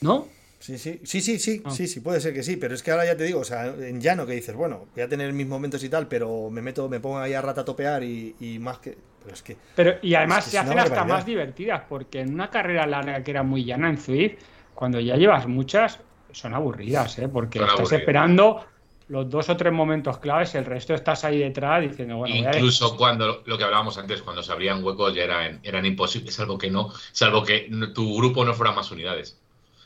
[0.00, 0.26] ¿no?
[0.58, 1.70] Sí, sí, sí, sí, sí, Ah.
[1.70, 3.66] sí, sí, puede ser que sí, pero es que ahora ya te digo, o sea,
[3.66, 6.88] en llano que dices, bueno, voy a tener mis momentos y tal, pero me meto,
[6.88, 8.96] me pongo ahí a rata topear y, y más que.
[9.22, 9.56] Pero es que.
[9.76, 13.22] Pero, y además Es que se hacen hasta más divertidas, porque en una carrera larga
[13.22, 14.38] que era muy llana en Zwift,
[14.76, 15.98] cuando ya llevas muchas,
[16.30, 17.28] son aburridas, ¿eh?
[17.28, 18.00] porque Son estás aburridas.
[18.00, 18.64] esperando
[19.08, 22.50] los dos o tres momentos claves, el resto estás ahí detrás diciendo, bueno, voy a-
[22.56, 26.58] Incluso cuando lo que hablábamos antes, cuando se abrían huecos ya eran, eran imposibles, salvo
[26.58, 29.40] que no, salvo que tu grupo no fuera más unidades.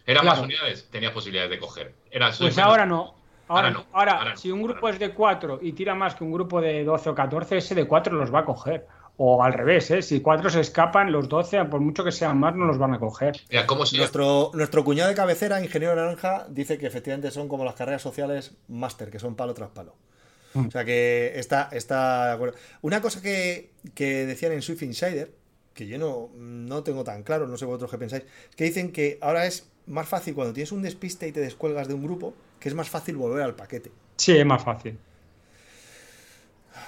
[0.06, 1.94] Eran más unidades, tenías posibilidades de coger.
[2.10, 3.14] Era Pues ahora no.
[3.46, 6.22] Ahora, Ahora no, ahora, si un ahora grupo es de 4 y tira más que
[6.24, 8.86] un grupo de 12 o 14, ese de 4 los va a coger.
[9.22, 10.00] O al revés, ¿eh?
[10.00, 12.98] si 4 se escapan, los 12, por mucho que sean más, no los van a
[12.98, 13.38] coger.
[13.50, 17.66] Mira, ¿cómo se Nuestro, nuestro cuñado de cabecera, ingeniero naranja, dice que efectivamente son como
[17.66, 19.94] las carreras sociales máster, que son palo tras palo.
[20.54, 20.68] Mm.
[20.68, 22.56] O sea que está, está de acuerdo.
[22.80, 25.30] Una cosa que, que decían en Swift Insider,
[25.74, 28.90] que yo no, no tengo tan claro, no sé vosotros qué pensáis, es que dicen
[28.90, 32.32] que ahora es más fácil cuando tienes un despiste y te descuelgas de un grupo,
[32.58, 33.92] que es más fácil volver al paquete.
[34.16, 34.98] Sí, es más fácil.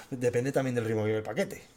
[0.09, 1.72] Depende también del ritmo que lleve el paquete.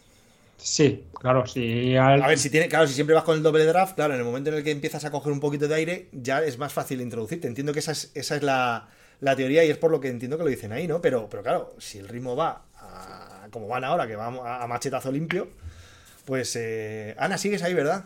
[0.58, 1.96] Sí, claro, sí.
[1.98, 4.20] al- A ver, si tiene, claro, si siempre vas con el doble draft, claro, en
[4.20, 6.72] el momento en el que empiezas a coger un poquito de aire, ya es más
[6.74, 7.48] fácil introducirte.
[7.48, 8.88] Entiendo que esa es, esa es la,
[9.20, 11.02] la teoría y es por lo que entiendo que lo dicen ahí, ¿no?
[11.02, 14.68] Pero, pero claro, si el ritmo va a- como van ahora, que va a, a
[14.68, 15.50] machetazo limpio,
[16.26, 18.06] pues eh, Ana, sigues ahí, ¿verdad?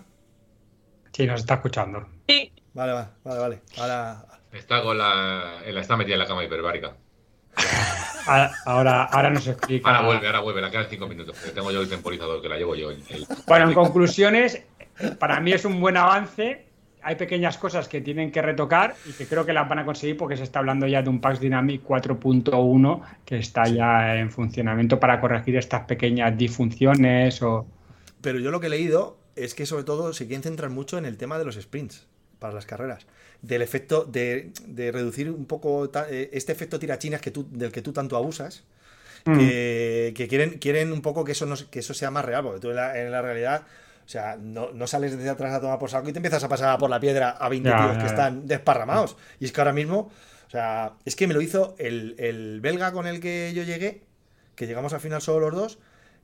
[1.13, 2.07] Sí, nos está escuchando.
[2.27, 3.61] Sí, Vale, vale, vale, vale.
[3.77, 4.25] Ahora.
[4.51, 6.95] está con la, la- está metida en la cama hiperbárica?
[8.65, 9.89] Ahora, ahora nos explica.
[9.89, 11.37] Ahora vuelve, ahora vuelve, la quedan cinco minutos.
[11.39, 12.91] que tengo yo el temporizador, que la llevo yo.
[12.91, 14.63] el- el- Bueno, en conclusiones,
[15.19, 16.65] para mí es un buen avance.
[17.01, 20.17] Hay pequeñas cosas que tienen que retocar y que creo que las van a conseguir
[20.17, 24.99] porque se está hablando ya de un Pax Dynamic 4.1 que está ya en funcionamiento
[24.99, 27.65] para corregir estas pequeñas disfunciones o...
[28.21, 31.05] Pero yo lo que he leído es que sobre todo se quieren centrar mucho en
[31.05, 32.05] el tema de los sprints
[32.37, 33.07] para las carreras.
[33.41, 37.81] Del efecto de, de reducir un poco eh, este efecto tirachinas que tú, del que
[37.81, 38.63] tú tanto abusas.
[39.25, 39.37] Mm.
[39.37, 42.59] Que, que quieren, quieren un poco que eso, no, que eso sea más real, porque
[42.61, 43.63] tú en la, en la realidad,
[44.05, 46.49] o sea, no, no sales desde atrás a tomar por saco y te empiezas a
[46.49, 49.17] pasar por la piedra a 20 Ya, tíos ya, que están desparramados.
[49.39, 50.11] Y es que ahora mismo,
[50.47, 54.01] o sea, es que me lo hizo el, el belga con el que yo llegué,
[54.55, 55.79] que llegamos al final solo los dos.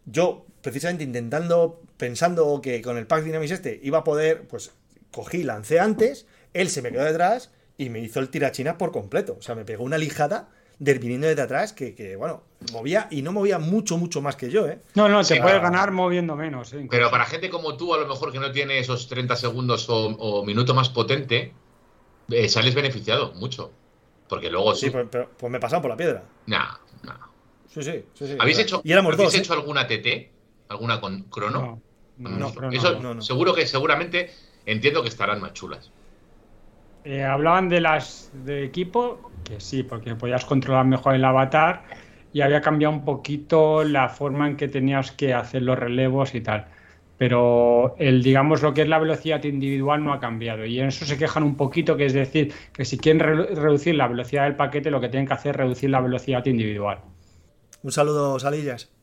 [0.06, 4.71] Yo, precisamente intentando, pensando que con el Pack Dynamics este iba a poder, pues
[5.12, 6.25] cogí, lancé antes,
[6.56, 9.36] él se me quedó detrás y me hizo el tirachinas por completo.
[9.39, 13.22] O sea, me pegó una lijada del viniendo desde atrás que, que, bueno, movía y
[13.22, 14.80] no movía mucho, mucho más que yo, ¿eh?
[14.96, 15.62] No, no, Sí, puedes claro.
[15.63, 16.74] ganar moviendo menos.
[16.74, 16.86] ¿eh?
[16.89, 20.08] Pero para gente como tú, a lo mejor que no tiene esos 30 segundos o,
[20.08, 21.54] o minuto más potente,
[22.30, 23.72] eh, sales beneficiado mucho.
[24.28, 24.91] Porque luego Sí, sí.
[24.91, 26.24] pues, pero- pues me pasaron por la piedra.
[26.48, 27.18] Nah, nah.
[27.74, 28.28] Sí, sí, sí.
[28.28, 28.38] sí.
[28.39, 29.36] ¿Habéis hecho, Y éramos ¿habéis dos.
[29.36, 29.39] ¿eh?
[29.39, 30.32] hecho alguna TT?
[30.70, 31.82] ¿Alguna con crono?
[32.18, 33.22] No, No, Eso no, no.
[33.22, 34.32] seguro que seguramente
[34.65, 35.91] entiendo que estarán más chulas.
[37.06, 41.84] Eh, hablaban de las de equipo, que sí, porque podías controlar mejor el avatar
[42.34, 46.41] y había cambiado un poquito la forma en que tenías que hacer los relevos y
[46.41, 46.68] tal.
[47.18, 50.65] Pero el, digamos, lo que es la velocidad individual no ha cambiado.
[50.65, 53.96] Y en eso se quejan un poquito, que es decir, que si quieren re- reducir
[53.96, 57.06] la velocidad del paquete, lo que tienen que hacer es reducir la velocidad individual.
[57.84, 58.94] Un saludo, Salillas.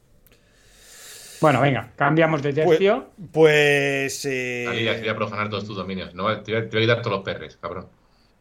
[1.43, 3.11] Bueno, venga, cambiamos de tercio.
[3.33, 4.25] Pues.
[4.25, 6.15] eh, Salida, voy a profanar todos tus dominios.
[6.15, 7.89] No, te, voy a, te voy a quitar todos los perres, cabrón.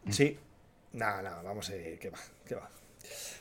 [0.10, 0.38] Sí.
[0.94, 1.98] Nada, nada, vamos a ir.
[2.00, 2.20] ¿Qué va?
[2.48, 2.70] ¿Qué va?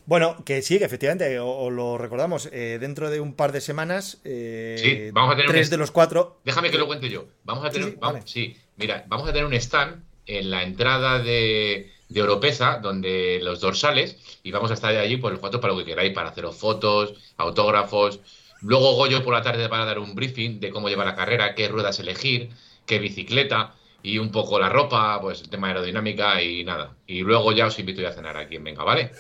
[0.07, 3.61] Bueno, que sí, que efectivamente, o- os lo recordamos, eh, dentro de un par de
[3.61, 6.41] semanas, eh, Sí, vamos a tener tres un- de los cuatro.
[6.45, 7.27] Déjame que lo cuente yo.
[7.45, 7.91] Vamos a tener.
[7.91, 8.27] sí, vamos- vale.
[8.27, 13.61] sí, mira, vamos a tener un stand en la entrada de, de Oropesa, donde los
[13.61, 16.57] dorsales, y vamos a estar allí por el 4 para lo que queráis, para haceros
[16.57, 18.21] fotos, autógrafos.
[18.63, 21.69] Luego Goyo por la tarde para dar un briefing de cómo llevar la carrera, qué
[21.69, 22.51] ruedas elegir,
[22.87, 26.95] qué bicicleta y un poco la ropa, pues el tema aerodinámica y nada.
[27.07, 29.13] Y luego ya os invito a cenar a quien venga, ¿vale?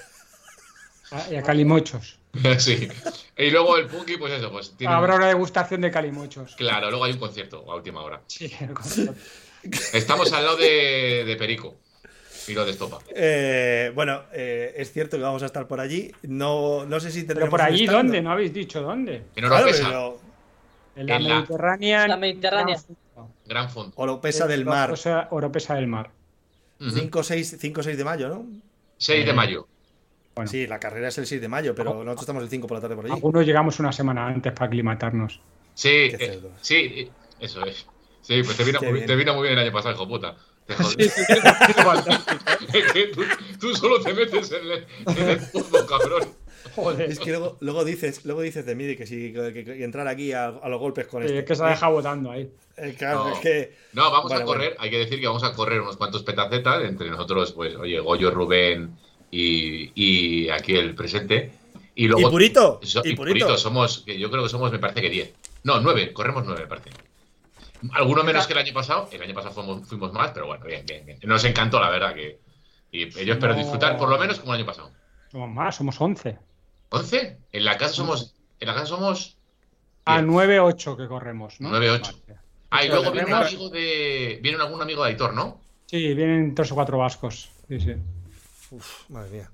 [1.11, 2.19] Ah, Y a calimochos.
[2.59, 2.89] sí.
[3.37, 4.95] Y luego el Punky, pues eso, pues tiene.
[4.95, 6.55] Habrá una degustación de calimochos.
[6.57, 8.23] Claro, luego hay un concierto a última hora.
[8.27, 9.15] Sí, el concepto.
[9.93, 11.77] Estamos al lado de, de Perico
[12.55, 12.99] de Estopa.
[13.15, 16.13] Eh, bueno, eh, es cierto que vamos a estar por allí.
[16.23, 18.21] No, no sé si Pero tendremos por un allí, ¿dónde?
[18.23, 19.17] No habéis dicho dónde.
[19.17, 20.19] En Claro, Oropesa, pero
[20.97, 22.09] En la En la- Mediterránea.
[22.09, 22.77] La Mediterránea.
[23.47, 23.93] gran fondo.
[23.97, 24.95] Oropesa del Mar.
[25.31, 26.11] Oropesa del Mar.
[26.79, 28.47] 5 6, 5 6 de mayo, ¿no?
[28.97, 29.67] 6 de mayo.
[30.35, 30.51] Bueno.
[30.51, 32.81] Sí, la carrera es el 6 de mayo, pero nosotros estamos el 5 por la
[32.81, 33.15] tarde por allí.
[33.15, 35.41] Algunos llegamos una semana antes para aclimatarnos.
[35.75, 37.11] Sí, eh, sí, eh,
[37.41, 37.87] eso es.
[38.23, 39.07] Sí, pues te vino, Qué muy, bien.
[39.07, 40.37] te vino muy bien el año pasado, hijo puta.
[40.67, 41.05] Te jodí.
[42.73, 43.23] Es que tú,
[43.59, 44.87] tú solo te metes en el,
[45.19, 45.41] en el
[45.89, 46.29] cabrón.
[46.77, 47.11] Joder.
[47.11, 50.07] Es que luego, luego dices, luego dices de mí que si que, que- que entrar
[50.07, 51.35] aquí a, a los golpes con esto.
[51.37, 52.49] es que se ha dejado votando ahí.
[52.77, 53.33] Eh, claro, No.
[53.35, 53.75] es que.
[53.93, 56.85] No, vamos Vale, a correr, hay que decir que vamos a correr unos cuantos petacetas,
[56.85, 58.97] entre nosotros, pues, oye, Goyo, Rubén
[59.33, 61.51] y, y aquí el presente.
[61.97, 62.29] Y luego.
[62.29, 62.81] ¿Y Purito?
[62.85, 63.47] So- ¿Y y Purito?
[63.47, 65.33] Purito, somos, yo creo que somos, me parece que 10.
[65.65, 66.91] No, 9, corremos 9, me parece.
[67.93, 69.09] Alguno menos que el año pasado.
[69.13, 71.19] El año pasado fuimos, fuimos más, pero bueno, bien, bien, bien.
[71.23, 72.39] Nos encantó, la verdad, que.
[72.93, 73.59] Y yo espero No.
[73.59, 74.91] disfrutar por lo menos como el año pasado.
[75.31, 76.39] Somos más, somos 11.
[76.91, 77.37] ¿11?
[77.53, 78.35] En la casa somos.
[78.59, 79.37] En la casa somos.
[80.05, 80.29] A Bien.
[80.31, 81.71] 9-8 que corremos, ¿no?
[81.71, 82.01] 9-8.
[82.27, 82.41] Vale.
[82.71, 84.39] Ah, y luego viene un amigo de.
[84.43, 85.61] Viene algún amigo de Aitor, ¿no?
[85.87, 87.51] Sí, vienen tres o cuatro vascos.
[87.69, 87.95] Sí, sí.
[88.71, 89.51] Uf, madre mía.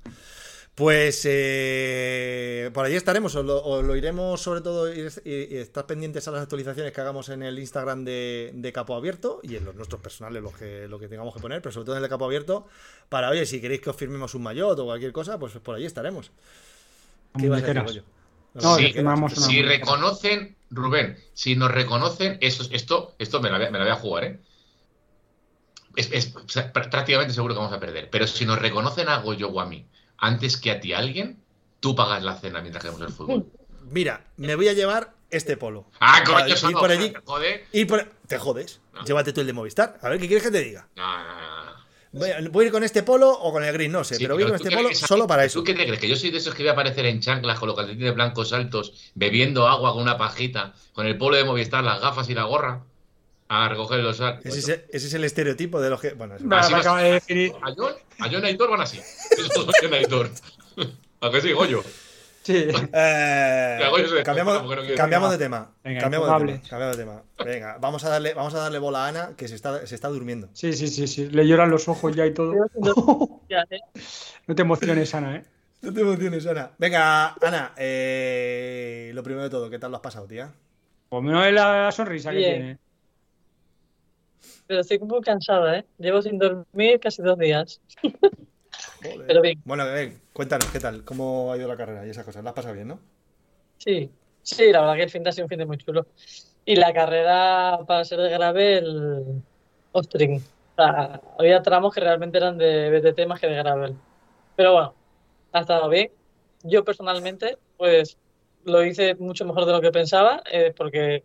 [0.76, 5.86] Pues eh, por allí estaremos, os lo, os lo iremos sobre todo y, y- estar
[5.86, 9.64] pendientes a las actualizaciones que hagamos en el Instagram de, de Capo Abierto y en
[9.64, 12.02] los nuestros personales, los que, lo que tengamos que poner, pero sobre todo en el
[12.02, 12.66] de Capo Abierto,
[13.08, 15.86] para oye, si queréis que os firmemos un maillot o cualquier cosa, pues por allí
[15.86, 16.30] estaremos.
[17.38, 17.84] ¿Qué ibas a decir, Muñequeras.
[17.86, 18.02] Goyo?
[18.52, 23.56] No, Sí, que firmamos una Si reconocen, Rubén, si nos reconocen, esto, esto me la,
[23.56, 24.40] voy a- me la voy a jugar, ¿eh?
[25.96, 26.34] Es,
[26.74, 28.10] prácticamente seguro que vamos a perder.
[28.10, 29.86] Pero si nos reconocen a Goyo o a mí
[30.18, 31.38] antes que a ti alguien,
[31.80, 33.46] tú pagas la cena mientras que vemos el fútbol.
[33.90, 35.86] Mira, me voy a llear este polo.
[36.00, 37.12] Ah, coño, ir por allí.
[37.24, 37.64] joder.
[37.72, 38.04] Y por...
[38.26, 38.80] Te jodes.
[38.94, 39.04] No.
[39.04, 39.98] Llévate tú el de Movistar.
[40.02, 40.88] A ver, ¿qué quieres que te diga?
[40.96, 41.76] No, no, no, no.
[42.12, 44.24] Voy a, voy a ir con este polo o con el gris, no sé, Sí,
[44.24, 45.58] pero voy con ¿tú este polo solo para eso.
[45.60, 46.00] ¿Tú qué te crees?
[46.00, 48.52] ¿Que yo soy de esos que voy a aparecer en chanclas con los calcetines blancos
[48.54, 52.44] altos, bebiendo agua con una pajita, con el polo de Movistar, las gafas y la
[52.44, 52.82] gorra?
[53.48, 54.40] A recoger los sal.
[54.42, 56.14] Ese es, ese es el estereotipo de los que.
[56.14, 57.52] Bueno, es- Me Así vas- acaba de definir.
[58.18, 59.00] A John Aitor van así.
[59.82, 60.30] John Aitor.
[61.20, 61.82] ¿A que sí, Goyo?
[62.42, 62.68] Sí.
[62.92, 65.72] Eh, Goyo se cambiamos no de tema.
[65.82, 67.22] Venga, cambiamos, de tema cambiamos de tema.
[67.44, 70.08] Venga, vamos a darle, vamos a darle bola a Ana, que se está, se está
[70.08, 70.48] durmiendo.
[70.52, 71.28] Sí, sí, sí, sí.
[71.28, 72.54] Le lloran los ojos ya y todo.
[73.48, 73.80] Eh.
[74.46, 75.44] No te emociones, Ana, ¿eh?
[75.80, 76.72] No te emociones, Ana.
[76.78, 80.52] Venga, Ana, eh, lo primero de todo, ¿qué tal lo has pasado, tía?
[81.08, 82.78] Pues no es la sonrisa que tiene.
[84.66, 85.84] Pero estoy muy cansada, ¿eh?
[85.98, 87.80] Llevo sin dormir casi dos días.
[89.02, 89.26] Joder.
[89.26, 89.62] Pero bien.
[89.64, 91.04] Bueno, a ver, cuéntanos, ¿qué tal?
[91.04, 92.42] ¿Cómo ha ido la carrera y esas cosas?
[92.42, 92.98] ¿La has pasado bien, no?
[93.78, 94.10] Sí,
[94.42, 96.06] sí, la verdad que el fin de ha sido un fin de muy chulo.
[96.64, 99.42] Y la carrera para ser de gravel,
[99.92, 100.42] ostring.
[100.76, 103.94] O sea, había tramos que realmente eran de BTT más que de gravel.
[104.56, 104.94] Pero bueno,
[105.52, 106.10] ha estado bien.
[106.64, 108.18] Yo personalmente, pues
[108.64, 111.22] lo hice mucho mejor de lo que pensaba, eh, porque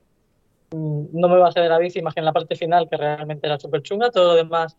[0.71, 3.59] no me bajé de la bici más que en la parte final, que realmente era
[3.59, 4.09] súper chunga.
[4.09, 4.77] Todo lo demás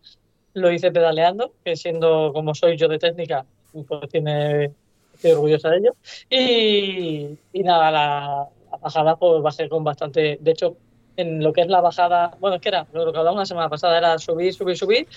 [0.54, 4.72] lo hice pedaleando, que siendo como soy yo de técnica, pues tiene,
[5.14, 5.94] estoy orgullosa de ello.
[6.30, 10.38] Y, y nada, la, la bajada pues bajé con bastante.
[10.40, 10.76] De hecho,
[11.16, 13.68] en lo que es la bajada, bueno, es que era lo que hablamos la semana
[13.68, 15.08] pasada, era subir, subir, subir,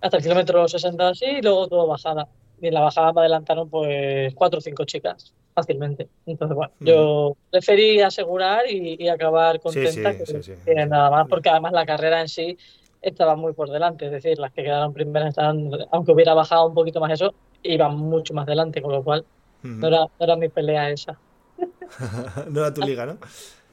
[0.00, 2.28] hasta el kilómetro 60 así, y luego todo bajada.
[2.60, 6.08] Y en la bajada me adelantaron pues cuatro o cinco chicas, fácilmente.
[6.26, 10.52] Entonces, bueno, yo preferí asegurar y, y acabar contenta sí, sí.
[10.64, 12.58] que nada más, porque además la carrera en sí
[13.00, 16.74] estaba muy por delante, es decir, las que quedaron primeras estaban, aunque hubiera bajado un
[16.74, 19.24] poquito más eso, iban mucho más delante, con lo cual
[19.62, 21.18] no era, no era mi pelea esa.
[22.50, 23.18] no era tu liga, ¿no?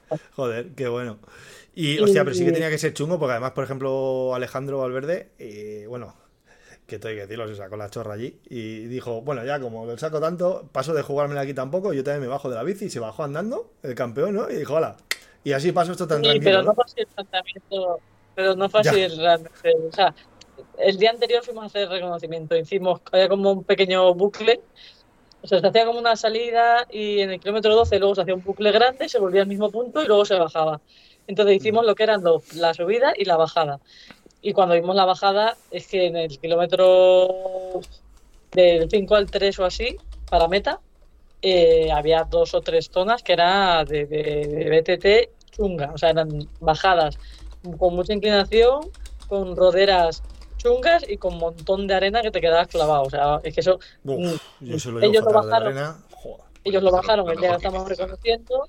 [0.35, 1.19] Joder, qué bueno.
[1.75, 5.31] Y, hostia, pero sí que tenía que ser chungo, porque además, por ejemplo, Alejandro Valverde,
[5.39, 6.13] eh, bueno,
[6.87, 9.85] que todo hay que decirlo, se sacó la chorra allí y dijo, bueno, ya como
[9.85, 12.85] lo saco tanto, paso de jugármela aquí tampoco, yo también me bajo de la bici
[12.85, 14.49] y se bajó andando, el campeón, ¿no?
[14.49, 14.95] Y dijo, hola.
[15.43, 16.45] Y así paso esto tan Sí, tranquilo.
[16.51, 16.73] pero ¿no?
[16.73, 17.99] fue así el planteamiento,
[18.35, 18.91] pero no fue Ya.
[18.91, 19.73] así realmente.
[19.89, 20.13] O sea,
[20.77, 24.61] el día anterior fuimos a hacer reconocimiento, hicimos, había como un pequeño bucle,
[25.41, 28.33] o sea, se hacía como una salida y en el kilómetro 12 luego se hacía
[28.35, 30.79] un bucle grande, se volvía al mismo punto y luego se bajaba.
[31.27, 33.79] Entonces hicimos lo que eran los, la subida y la bajada.
[34.45, 37.79] Y cuando vimos la bajada, es que en el kilómetro
[38.51, 39.97] del 5 al 3 o así,
[40.29, 40.81] para meta,
[41.41, 46.09] eh, había dos o tres zonas que era de, de- de BTT chunga, o sea,
[46.09, 46.29] eran
[46.59, 47.17] bajadas
[47.77, 48.89] con mucha inclinación,
[49.27, 50.21] con roderas
[50.57, 53.03] chungas y con un montón de arena que te quedabas clavado.
[53.03, 55.67] O sea, es que eso, Uf, yo se lo ellos lo bajaron.
[55.69, 55.97] arena.
[56.11, 56.45] Joder.
[56.65, 58.67] ellos lo Lo- bajaron el día que estamos reconociendo.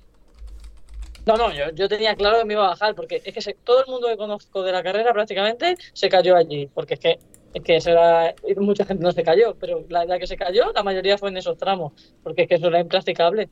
[1.25, 3.55] No, no, yo, yo tenía claro que me iba a bajar, porque es que se-
[3.55, 7.19] todo el mundo que conozco de la carrera prácticamente se cayó allí, porque es que
[7.53, 10.73] es que eso era, mucha gente no se cayó, pero la, la que se cayó,
[10.73, 13.49] la mayoría fue en esos tramos, porque es que eso era impracticable.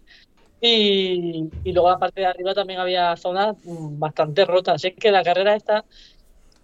[0.60, 4.76] Y, y luego la parte de arriba también había zonas mm, bastante rotas.
[4.76, 5.86] Así que la carrera esta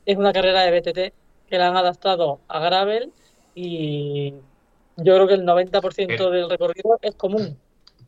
[0.06, 1.13] es una carrera de BTT
[1.50, 3.12] que la han adaptado a gravel
[3.56, 4.32] y
[4.98, 6.38] yo creo que el 90% Eh.
[6.38, 7.58] del recorrido es común.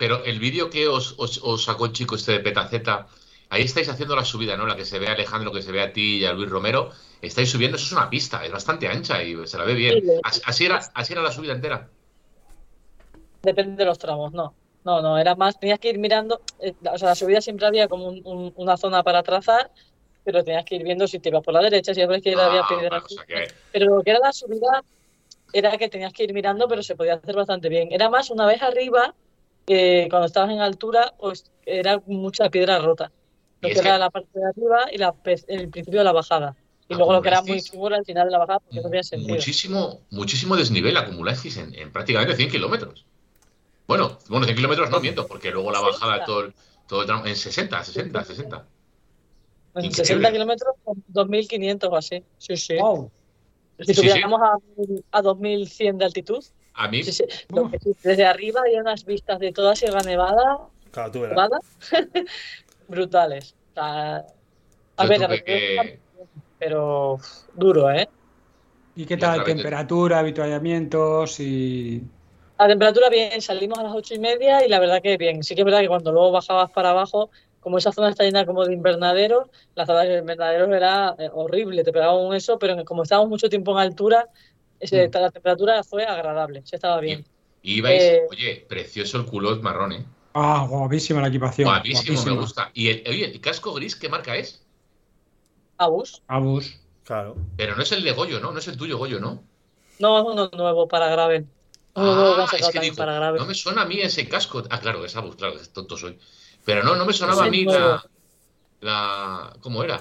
[0.02, 3.06] Pero el vídeo que os, os- os sacó el chico este de Petaceta,
[3.52, 4.66] ahí estáis haciendo la subida, ¿no?
[4.66, 6.90] La que se ve a Alejandro, que se ve a ti y a Luis Romero.
[7.22, 10.04] Estáis subiendo, eso es una pista, es bastante ancha y se la ve bien.
[10.24, 11.88] Así, así era, así era la subida entera.
[13.44, 14.56] Depende de los tramos, no.
[14.84, 17.88] No, no, era más, tenías que ir mirando, eh, o sea, la subida siempre había
[17.88, 19.70] como un- un- una zona para trazar,
[20.24, 22.90] pero tenías que ir viendo si te ibas por la derecha, si había Ah, piedras.
[22.90, 24.84] bueno, o sea que- Pero lo que era la subida
[25.54, 27.90] era que tenías que ir mirando, pero se podía hacer bastante bien.
[27.92, 29.14] Era más una vez arriba,
[29.68, 33.12] eh, cuando estabas en altura, pues era mucha piedra rota.
[33.62, 35.14] Lo que era que- la parte de arriba y la,
[35.48, 36.56] el principio de la bajada.
[36.88, 39.04] Y luego lo que era muy era el final de la bajada, porque no tenía
[39.04, 39.36] sentido.
[39.36, 43.06] Muchísimo, muchísimo desnivel acumulasteis en, en prácticamente 100 kilómetros.
[43.88, 46.54] Bueno, bueno, 100 kilómetros no miento, porque luego la bajada todo el,
[46.88, 48.68] todo el tramo, en 60, 60, 60.
[49.76, 50.06] En Increíble.
[50.06, 52.24] 60 kilómetros, con 2.500 o así.
[52.38, 52.76] Sí, sí.
[52.78, 53.10] Wow.
[53.80, 54.02] Si Sí, sí.
[54.02, 54.58] subiéramos a,
[55.18, 56.44] a 2.100 de altitud,
[56.74, 57.24] A mí, Sí, sí.
[58.04, 60.60] Desde arriba hay unas vistas de toda Sierra Nevada,
[60.92, 61.36] Claro, tú verás.
[61.36, 61.60] Nevada
[62.88, 63.56] brutales.
[63.72, 64.16] O sea,
[64.98, 66.00] a yo ver, que-
[66.58, 67.18] pero
[67.54, 68.08] duro, ¿eh?
[68.96, 69.44] ¿Y qué tal?
[69.44, 72.04] Temperatura, habituallamientos y.
[72.60, 75.42] La temperatura bien, salimos a las ocho y media y la verdad que bien.
[75.44, 78.46] Sí que es verdad que cuando luego bajabas para abajo, como esa zona está llena
[78.46, 82.84] como de invernaderos, la zona de invernaderos era eh, horrible, te pegaba un eso, pero
[82.86, 84.28] como estábamos mucho tiempo en altura,
[84.82, 85.12] ese- Mm.
[85.14, 87.26] la temperatura fue agradable, se estaba bien.
[87.64, 90.06] y ibais, Eh, oye, precioso el culot marrón, ¿eh?
[90.34, 91.68] Ah, guapísima la equipación.
[91.68, 92.34] Guapísimo, guapísima.
[92.36, 92.72] me gusta.
[92.74, 94.66] Y el, oye, el casco gris, ¿qué marca es?
[95.78, 96.22] Abus.
[96.28, 96.80] Abus.
[97.04, 97.36] Claro.
[97.58, 98.52] Pero no es el de Goyo, ¿no?
[98.52, 99.44] No es el tuyo, Goyo, ¿no?
[100.00, 101.46] No, es uno nuevo para Gravel.
[101.94, 103.42] Uno Ah, es que digo, para Gravel.
[103.42, 104.64] no me suena a mí ese casco.
[104.70, 106.18] Ah, claro, es Abus, claro, que tonto soy.
[106.64, 108.04] Pero no, no me sonaba Es a mí la,
[108.82, 109.54] la...
[109.62, 110.00] ¿Cómo era?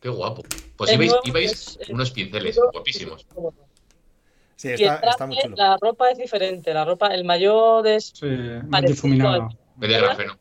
[0.00, 0.42] Qué guapo.
[0.76, 3.26] Pues Es ibais, ibais es- es- unos pinceles guapísimos.
[4.56, 5.56] Sí, Y está, el traje, está muy chulo.
[5.56, 6.74] la ropa es diferente.
[6.74, 8.26] La ropa, el mayor es Sí,
[8.82, 9.48] difuminado.
[9.76, 10.38] De grafeno.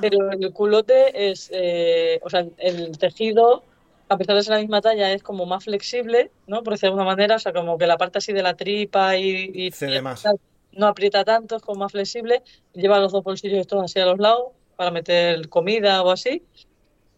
[0.00, 3.64] Pero el culote es, eh, o sea, el tejido,
[4.08, 6.62] a pesar de ser la misma talla, es como más flexible, ¿no?
[6.62, 9.16] Por decirlo de alguna manera, o sea, como que la parte así de la tripa
[9.16, 10.22] y, y- Cede y más.
[10.22, 10.38] tal,
[10.72, 14.18] no aprieta tanto, es como más flexible, lleva los dos bolsillos estos así a los
[14.18, 16.44] lados para meter comida o así.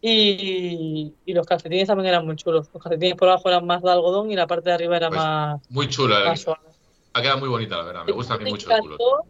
[0.04, 2.68] Y, y los calcetines también eran muy chulos.
[2.74, 5.22] Los calcetines por abajo eran más de algodón y la parte de arriba era Pues,
[5.22, 6.18] más, Muy chula.
[6.26, 6.60] más suave.
[7.14, 8.04] Ha quedado muy bonita, la verdad.
[8.04, 8.98] Me gusta a mí Me mucho el culot.
[8.98, 9.24] encantó,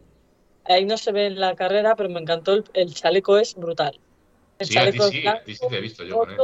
[0.65, 3.99] ahí no se ve en la carrera, pero me encantó el, el chaleco, es brutal.
[4.59, 6.31] El Sí, a ti chaleco sí, blanco, a ti sí te he visto yo con
[6.31, 6.37] él.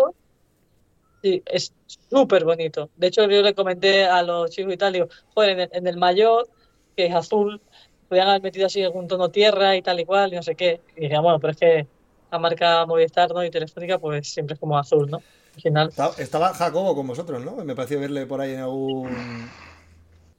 [1.21, 1.73] Sí, es
[2.09, 2.91] súper bonito.
[2.95, 5.87] De hecho, yo le comenté a los chicos y tal, digo, joder, en el, en
[5.87, 6.49] el mayor,
[6.95, 7.61] que es azul,
[8.07, 10.81] podían haber metido así algún tono tierra y tal y cual, y no sé qué.
[10.95, 11.87] Y dije, bueno, pero es que
[12.31, 13.43] la marca Movistar ¿no?
[13.43, 15.17] y Telefónica, pues siempre es como azul, ¿no?
[15.55, 15.87] Al final.
[15.89, 17.63] Estaba, estaba Jacobo con vosotros, ¿no?
[17.65, 19.49] Me pareció verle por ahí en algún.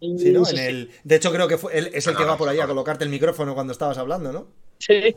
[0.01, 0.45] Y- Sí, ¿no?
[0.45, 0.69] sí, En sí.
[0.69, 0.91] el...
[1.05, 1.77] De hecho, creo que fue...
[1.77, 4.47] él es el que va por ahí a colocarte el micrófono cuando estabas hablando, ¿no?
[4.79, 5.15] Sí,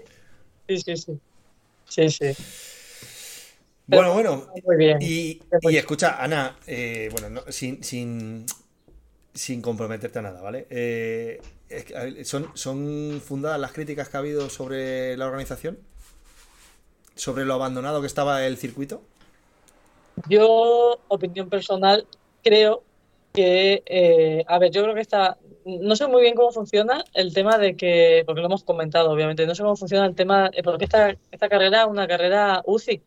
[0.68, 1.20] sí, sí, sí.
[1.88, 2.34] Sí, sí.
[3.88, 4.48] Bueno, bueno.
[4.66, 4.98] Muy bien.
[5.02, 8.46] Y, y escucha, Ana, eh, bueno, no- sin, sin,
[9.34, 10.68] sin comprometerte a nada, ¿vale?
[10.70, 15.28] Eh, es que, a ver, ¿son, ¿Son fundadas las críticas que ha habido sobre la
[15.28, 15.80] organización?
[17.16, 19.02] ¿Sobre lo abandonado que estaba el circuito?
[20.28, 22.06] Yo, opinión personal,
[22.44, 22.84] creo
[23.34, 27.34] que, eh, a ver, yo creo que está, no sé muy bien cómo funciona el
[27.34, 30.64] tema de que, porque lo hemos comentado, obviamente, no sé cómo funciona el tema, eh,
[30.64, 33.02] porque esta, esta carrera es una carrera UCI,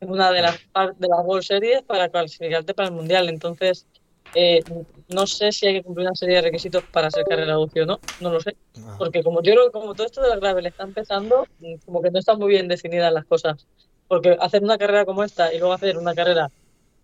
[0.00, 0.58] es una de las,
[0.98, 3.86] de las World Series para clasificarte para el Mundial, entonces,
[4.34, 4.64] eh,
[5.08, 7.86] no sé si hay que cumplir una serie de requisitos para ser carrera UCI o
[7.86, 8.56] no, no lo sé.
[8.76, 12.02] Ah, Porque como yo creo que como todo esto del gravel está empezando, mm, como
[12.02, 13.66] que no están muy bien definidas las cosas.
[14.06, 16.50] Porque hacer una carrera como esta y luego hacer una carrera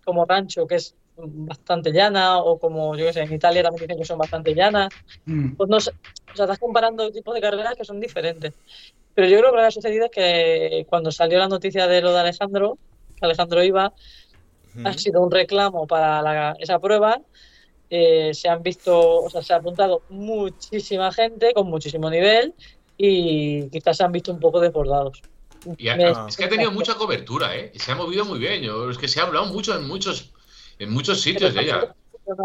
[0.04, 3.98] como rancho, que es bastante llana, o como yo que sé, en Italia también dicen
[3.98, 4.88] que son bastante llanas,
[5.24, 5.54] Mm.
[5.56, 5.90] pues no sé,
[6.32, 8.54] o sea, estás comparando tipos de carreras que son diferentes.
[9.14, 12.00] Pero yo creo que lo que ha sucedido es que cuando salió la noticia de
[12.00, 12.78] lo de Alejandro,
[13.16, 13.92] que Alejandro iba,
[14.84, 17.20] ha sido un reclamo para la- esa prueba.
[17.90, 22.52] eh, se han visto, o sea, se ha apuntado muchísima gente con muchísimo nivel
[22.98, 25.22] y quizás se han visto un poco desbordados.
[25.78, 27.70] Y es que ha tenido mucha cobertura, ¿eh?
[27.74, 28.62] Y se ha movido muy bien.
[28.62, 30.34] Yo, es que se ha hablado mucho en muchos,
[30.78, 31.94] en muchos sitios de ella.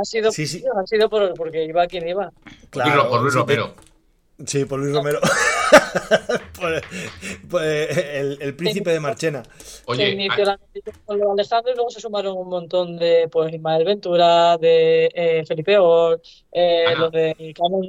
[0.02, 0.64] Ha sido, Sí, sí.
[0.82, 2.32] ha sido por, porque iba quien iba.
[2.70, 3.74] Claro, por Luis Romero.
[4.48, 5.20] Sí, por Luis Romero.
[6.60, 6.82] por,
[7.50, 9.44] por el, el príncipe de Marchena.
[9.58, 12.50] se Oye, inició a- la noticia con lo de Alejandro y luego se sumaron un
[12.50, 17.36] montón de, pues, Ismael Ventura, de eh, Felipe Or, eh, los de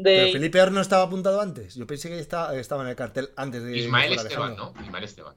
[0.05, 0.33] Pero.
[0.33, 1.75] Felipe Or no estaba apuntado antes.
[1.75, 3.77] Yo pensé que estaba, estaba en el cartel antes de.
[3.79, 4.73] Ismael Esteban, Alejandro.
[4.77, 4.83] ¿no?
[4.85, 5.35] Ismael Esteban.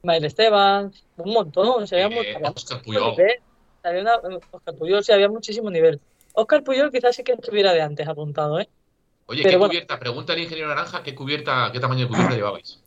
[0.00, 3.10] Ismael Esteban, un montón, se había Eh, mucho Puyol.
[3.12, 3.34] nivel.
[3.82, 4.16] Había una-
[4.50, 6.00] Óscar Puyol, sí, había muchísimo nivel.
[6.34, 8.68] Óscar Puyol quizás sí que estuviera de antes apuntado, ¿eh?
[9.30, 9.70] Oye, Pero ¿qué bueno.
[9.70, 9.98] cubierta?
[9.98, 12.80] Pregunta al ingeniero Naranja, ¿qué cubierta, qué tamaño de cubierta llevabais?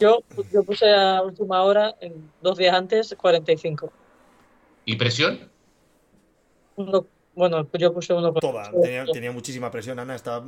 [0.00, 0.20] Yo,
[0.52, 3.92] yo puse a última hora, en dos días antes, 45.
[4.84, 5.48] ¿Y presión?
[6.74, 8.70] Uno, bueno, yo puse uno con Toda.
[8.82, 10.16] Tenía, tenía muchísima presión, Ana.
[10.16, 10.44] Estaba.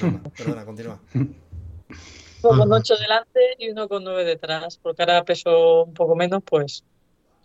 [0.00, 1.00] Perdona, perdona, continúa.
[1.14, 6.42] uno con 8 delante y uno con 9 detrás, porque ahora peso un poco menos,
[6.44, 6.82] pues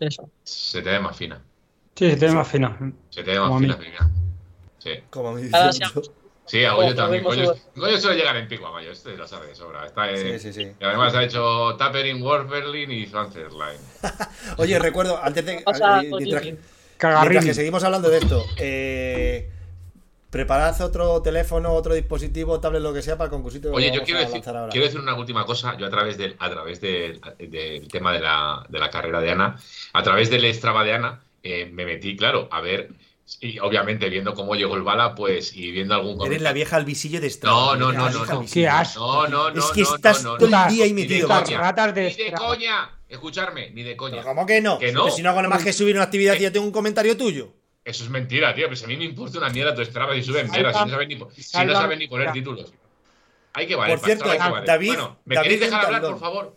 [0.00, 0.30] eso.
[0.42, 1.40] Se te ve más fina.
[1.94, 2.76] Sí, sí, tiene más fina.
[3.10, 4.10] Se te ve más Como a fina, Fina.
[4.78, 4.90] Sí.
[5.10, 6.10] Como me Ahora dice sí,
[6.46, 7.24] Sí, a Goyo también.
[7.24, 9.84] Goyo, Goyo suele llegar en pico a Goyo, este lo sabe de sobra.
[9.86, 10.72] Está en- Sí, sí, sí.
[10.80, 13.80] Y además ha hecho Tapering, Warberlin y Line.
[14.56, 15.52] Oye, recuerdo, antes de.
[15.54, 16.02] Eh, mientras,
[16.44, 16.44] mientras
[16.98, 17.46] Cagarrini.
[17.46, 19.50] que seguimos hablando de esto, eh,
[20.30, 24.20] preparad otro teléfono, otro dispositivo, tablet, lo que sea para el concursito Oye, yo quiero
[24.20, 24.68] decir, ahora.
[24.68, 25.76] quiero decir una última cosa.
[25.76, 29.30] Yo a través del, a través del, del tema de la, de la carrera de
[29.32, 29.56] Ana,
[29.92, 32.90] a través del Strava de Ana, eh, me metí, claro, a ver
[33.40, 36.84] Y obviamente viendo cómo llegó el bala, pues, y viendo algún Eres la vieja al
[36.84, 37.76] visillo de Strava.
[37.76, 38.46] No, no, no, no, no.
[38.50, 39.00] Qué asco.
[39.00, 39.58] No, no, no.
[39.58, 41.72] Es que no, estás no, no, todo el día ahí Ni de metido, coña.
[41.92, 42.90] de Ni de coña.
[43.08, 44.22] Escucharme, ni de coña.
[44.22, 44.78] ¿Cómo que no?
[44.78, 45.10] Que no.
[45.10, 47.52] Si no hago nada más que subir una actividad y ya tengo un comentario tuyo.
[47.84, 48.66] Eso es mentira, tío.
[48.68, 50.90] Pues a mí me importa una mierda tu Strava y suben Salva- mierda si no
[50.90, 52.72] saben ni, si no saben ni poner títulos.
[53.54, 53.96] Hay que valer.
[53.98, 54.88] Por cierto, para Strava hay que David-.
[54.88, 56.56] Bueno, ¿me David queréis dejar hablar, por favor?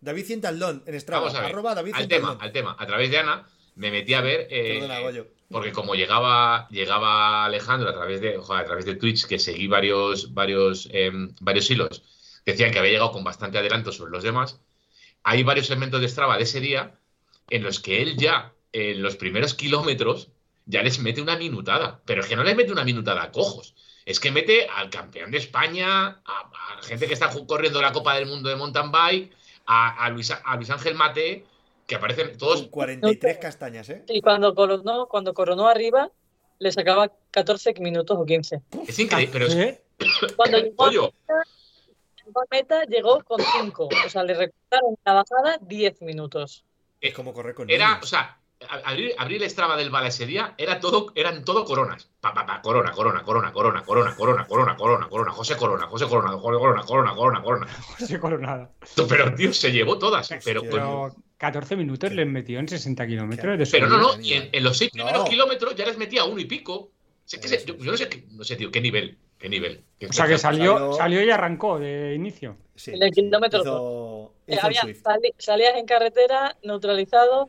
[0.00, 1.24] David Cientaldón en Strava.
[1.24, 1.50] Vamos a ver.
[1.50, 2.76] Arroba David al tema, al tema.
[2.78, 3.46] A través de Ana
[3.76, 4.46] me metí a ver.
[4.50, 5.26] eh, Perdona, Goyo.
[5.50, 9.66] Porque como llegaba, llegaba Alejandro a través de, joder, a través de Twitch, que seguí
[9.66, 12.02] varios, varios, em, varios hilos,
[12.44, 14.60] decían que había llegado con bastante adelanto sobre los demás.
[15.22, 16.98] Hay varios segmentos de Strava de ese día
[17.50, 20.30] en los que él ya, en los primeros kilómetros,
[20.66, 22.02] ya les mete una minutada.
[22.04, 23.74] Pero es que no les mete una minutada a cojos.
[24.04, 28.14] Es que mete al campeón de España, a, a gente que está corriendo la Copa
[28.14, 29.32] del Mundo de mountain bike,
[29.66, 31.44] a Luis, a Luis Ángel Mate,
[31.86, 34.04] que aparecen todos Con 43 castañas, ¿eh?
[34.08, 36.10] Y cuando coronó, cuando coronó arriba,
[36.58, 38.62] le sacaba 14 minutos o 15.
[38.86, 39.82] Es increíble, pero es, ¿Eh?
[40.36, 43.88] Cuando llegó a meta, llegó con 5.
[44.06, 46.64] O sea, le recortaron en la bajada 10 minutos.
[47.00, 48.04] Es como correr con era, niños.
[48.04, 48.38] o sea,
[48.84, 52.10] abrir, abrir el Strava del Bala ese día era todo, eran todo coronas.
[52.20, 56.06] Pa, pa, pa, corona, corona, corona, corona, corona, corona, corona, corona, corona, José Corona, José
[56.06, 57.66] Corona, José Corona, corona, corona, corona.
[57.98, 58.70] José Coronado.
[59.08, 60.28] Pero tío, se llevó todas.
[60.44, 64.48] Pero, Pero 14 minutos les metió en 60 kilómetros de pero no, no, y en,
[64.52, 65.04] en los seis No.
[65.04, 66.90] primeros kilómetros ya les metía uno y pico.
[67.24, 69.84] Sé que se- yo, yo no sé, qué, no sé, tío, qué nivel, qué nivel.
[69.98, 72.56] Qué O sea que salió, Salió- salió y arrancó de inicio.
[72.74, 75.02] Sí, en el sí, kilómetro hizo- Eh, hizo el había- Swift.
[75.02, 77.48] sali- salías en carretera, neutralizado,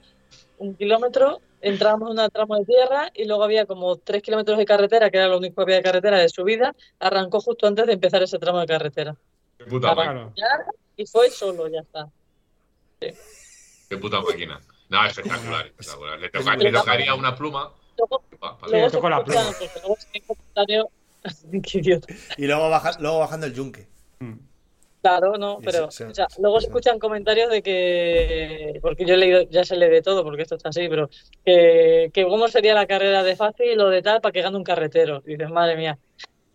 [0.57, 4.65] un kilómetro, entrábamos en una tramo de tierra y luego había como 3 kilómetros de
[4.65, 6.75] carretera, que era lo único que había de carretera de subida.
[6.99, 9.15] Arrancó justo antes de empezar ese tramo de carretera.
[9.57, 9.93] Qué puta.
[10.95, 12.09] Y fue solo, ya está.
[13.89, 14.59] Qué puta máquina.
[14.89, 16.19] No, espectacular, espectacular.
[16.19, 17.71] Le, toca- tocaría una pluma.
[17.97, 19.53] Luego, se la pluma.
[20.67, 20.91] luego.
[21.63, 22.13] Qué idiota.
[22.37, 23.87] Y luego, baja- luego bajando el yunque.
[24.19, 24.33] Mm.
[25.01, 26.07] Claro, no, pero o sea,
[26.39, 30.01] luego se se- escuchan comentarios de que, porque yo he leído, ya se lee de
[30.01, 31.09] todo, porque esto está así, pero
[31.45, 34.63] que, que cómo sería la carrera de fácil o de tal para que gane un
[34.63, 35.21] carretero.
[35.25, 35.97] Y dices, madre mía,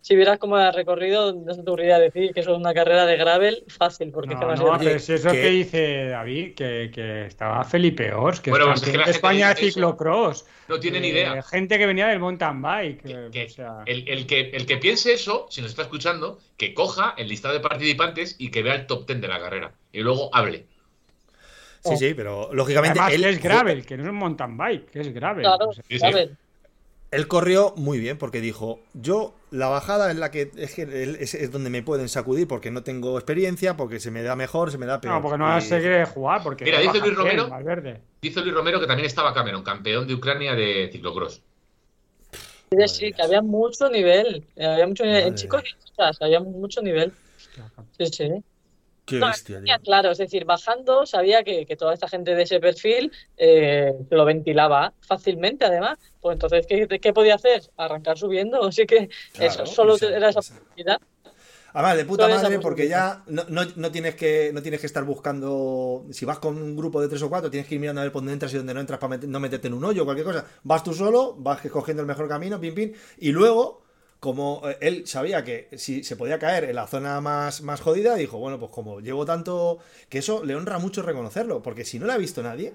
[0.03, 2.73] si vieras cómo era el recorrido, no se te ocurriría decir que eso es una
[2.73, 6.55] carrera de gravel fácil, porque No, a no, pero si eso que- que dice David,
[6.55, 9.17] que, que estaba Felipe Ors, que Bueno, es pues es que campeón la de gente
[9.17, 9.61] España eso.
[9.65, 10.45] ciclocross.
[10.67, 11.41] No tienen Eh, idea.
[11.43, 13.01] Gente que venía del mountain bike.
[13.01, 15.83] Que- eh, que o sea, el, el que, el que piense eso, si nos está
[15.83, 19.39] escuchando, que coja el listado de participantes y que vea el top 10 de la
[19.39, 19.71] carrera.
[19.93, 20.65] Y luego hable.
[21.85, 24.99] Sí, sí, pero lógicamente además, él, es gravel, que no es un mountain bike, que
[25.01, 25.43] es gravel.
[25.43, 26.29] Claro, O sea, Sí, sí.
[27.13, 31.17] Él corrió muy bien porque dijo, yo la bajada es la que es, que él-
[31.19, 34.71] es, es donde me pueden sacudir porque no tengo experiencia, porque se me da mejor,
[34.71, 35.13] se me da peor.
[35.15, 36.41] no, porque no Y- se quiere jugar.
[36.43, 38.01] Porque Mira, dice Luis Romero- 100, Valverde.
[38.21, 41.41] Dice Luis Romero que también estaba Cameron, campeón de Ucrania de ciclocross.
[42.71, 46.39] Sí, sí, que había mucho nivel, eh, había mucho nivel, en chicos y chicas, había
[46.39, 47.11] mucho nivel.
[47.97, 48.29] Sí, sí.
[49.05, 49.83] Qué No, bestia, tenía tío.
[49.83, 54.25] claro, es decir, bajando sabía que, que toda esta gente de ese perfil eh, lo
[54.25, 55.99] ventilaba fácilmente, además.
[56.21, 57.61] Pues entonces, ¿qué, qué podía hacer?
[57.77, 58.63] Arrancar subiendo.
[58.67, 60.97] Así que Claro, eso solo esa- era esa esa- posibilidad.
[61.75, 65.03] Además, de puta madre, porque ya no, no- no tienes que, no tienes que estar
[65.03, 66.05] buscando.
[66.11, 68.11] Si vas con un grupo de tres o cuatro, tienes que ir mirando a ver
[68.13, 70.25] por dónde entras y dónde no entras para no meterte en un hoyo o cualquier
[70.27, 70.45] cosa.
[70.63, 72.93] Vas tú solo, vas escogiendo el mejor camino, pim, pim.
[73.17, 73.82] Y luego,
[74.23, 78.15] como eh, él sabía que si se podía caer en la zona más, más jodida,
[78.15, 79.79] dijo: Bueno, pues como llevo tanto.
[80.07, 82.73] Que eso le honra mucho reconocerlo, porque si no lo ha visto nadie,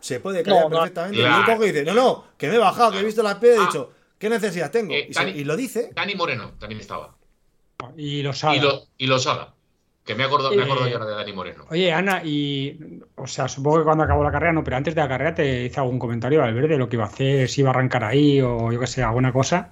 [0.00, 0.76] se puede caer No, no.
[0.78, 1.18] perfectamente.
[1.18, 1.64] Y Claro.
[1.64, 3.62] y dice: No, no, que me he bajado, que he visto las piedras y he
[3.62, 3.66] Ah.
[3.68, 4.92] dicho: ¿Qué necesidad tengo?
[4.92, 5.92] Eh, y, se- Dani- y lo dice.
[5.94, 7.14] Dani Moreno también estaba.
[7.96, 9.54] Y los Y, lo, y Losada.
[10.04, 11.66] Que me acuerdo, me acuerdo yo ahora de Dani Moreno.
[11.70, 13.00] Oye, Ana, y.
[13.14, 15.66] O sea, supongo que cuando acabó la carrera, no, pero antes de la carrera te
[15.66, 18.40] hice algún comentario, Valverde, de lo que iba a hacer, si iba a arrancar ahí
[18.40, 19.70] o yo qué sé, alguna cosa.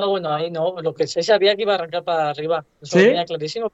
[0.00, 0.80] No, bueno, ahí no.
[0.80, 2.64] Lo que se sabía que iba a arrancar para arriba.
[2.80, 3.04] Eso ¿Sí?
[3.04, 3.72] lo tenía clarísimo.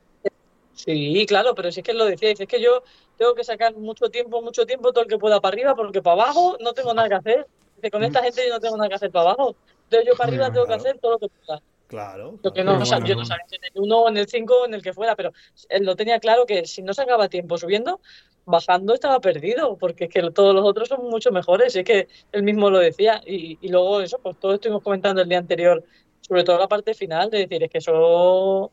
[0.75, 2.83] Sí, claro, pero si es que lo decía, es que yo
[3.17, 6.23] tengo que sacar mucho tiempo, mucho tiempo, todo el que pueda para arriba, porque para
[6.23, 7.47] abajo no tengo nada que hacer.
[7.91, 9.57] Con esta gente yo no tengo nada que hacer para abajo.
[9.85, 11.63] Entonces yo para arriba tengo que hacer todo lo que pueda.
[11.87, 12.39] Claro.
[12.43, 12.73] Lo que claro.
[12.73, 13.25] no, Pero o sea, bueno, yo no.
[13.25, 15.33] sabía en el 1 o en el 5 o en el que fuera, pero
[15.69, 18.01] él lo tenía claro que si no sacaba tiempo subiendo,
[18.45, 22.09] bajando estaba perdido, porque es que todos los otros son mucho mejores, y es que
[22.33, 23.23] él mismo lo decía.
[23.25, 25.85] Y, y luego eso, pues todo estuvimos comentando el día anterior,
[26.21, 27.79] sobre todo la parte final, de decir, es que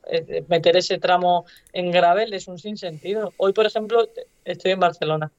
[0.08, 3.34] eh, meter ese tramo en gravel es un sinsentido.
[3.38, 4.08] Hoy, por ejemplo,
[4.44, 5.32] estoy en Barcelona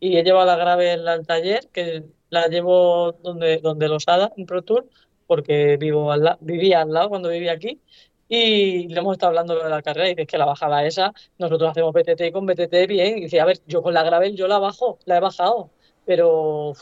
[0.00, 4.62] y he llevado la gravel al taller, que la llevo donde, donde Losada, en Pro
[4.62, 4.88] Tour,
[5.26, 7.80] porque vivo al vivía al lado cuando vivía aquí.
[8.28, 11.70] Y le hemos estado hablando de la carrera y dices que la bajada esa, nosotros
[11.70, 13.18] hacemos BTT con BTT bien.
[13.18, 15.70] Y dice, a ver, yo con la gravel yo la bajo, la he bajado,
[16.04, 16.74] pero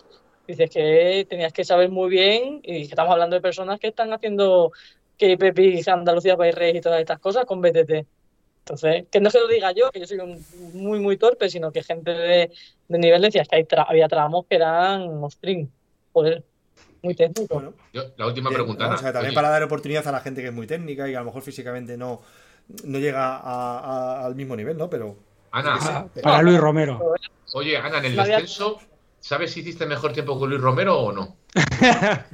[0.46, 4.12] Dices que tenías que saber muy bien y que estamos hablando de personas que están
[4.12, 4.70] haciendo
[5.18, 8.06] Pepi, Andalucía, País Reyes y todas estas cosas con BTT.
[8.60, 10.44] Entonces, que no se lo diga yo, que yo soy un
[10.74, 12.50] muy, muy torpe, sino que gente de,
[12.88, 15.68] de nivel decía que hay tra- había tramos que eran string.
[16.12, 16.44] Joder,
[17.02, 17.54] muy técnico.
[17.54, 19.08] Bueno, Yo, la última pregunta, vamos Ana.
[19.08, 21.12] a ver, también Oye, para dar oportunidad a la gente que es muy técnica y
[21.12, 22.22] que a lo mejor físicamente no,
[22.84, 23.78] no llega a-
[24.20, 24.90] a- al mismo nivel, ¿no?
[24.90, 25.16] Pero
[25.52, 27.14] Ana, Para, para Luis Romero.
[27.52, 28.80] oye, Ana, en el descenso,
[29.20, 31.36] ¿sabes si hiciste mejor tiempo que Luis Romero o no?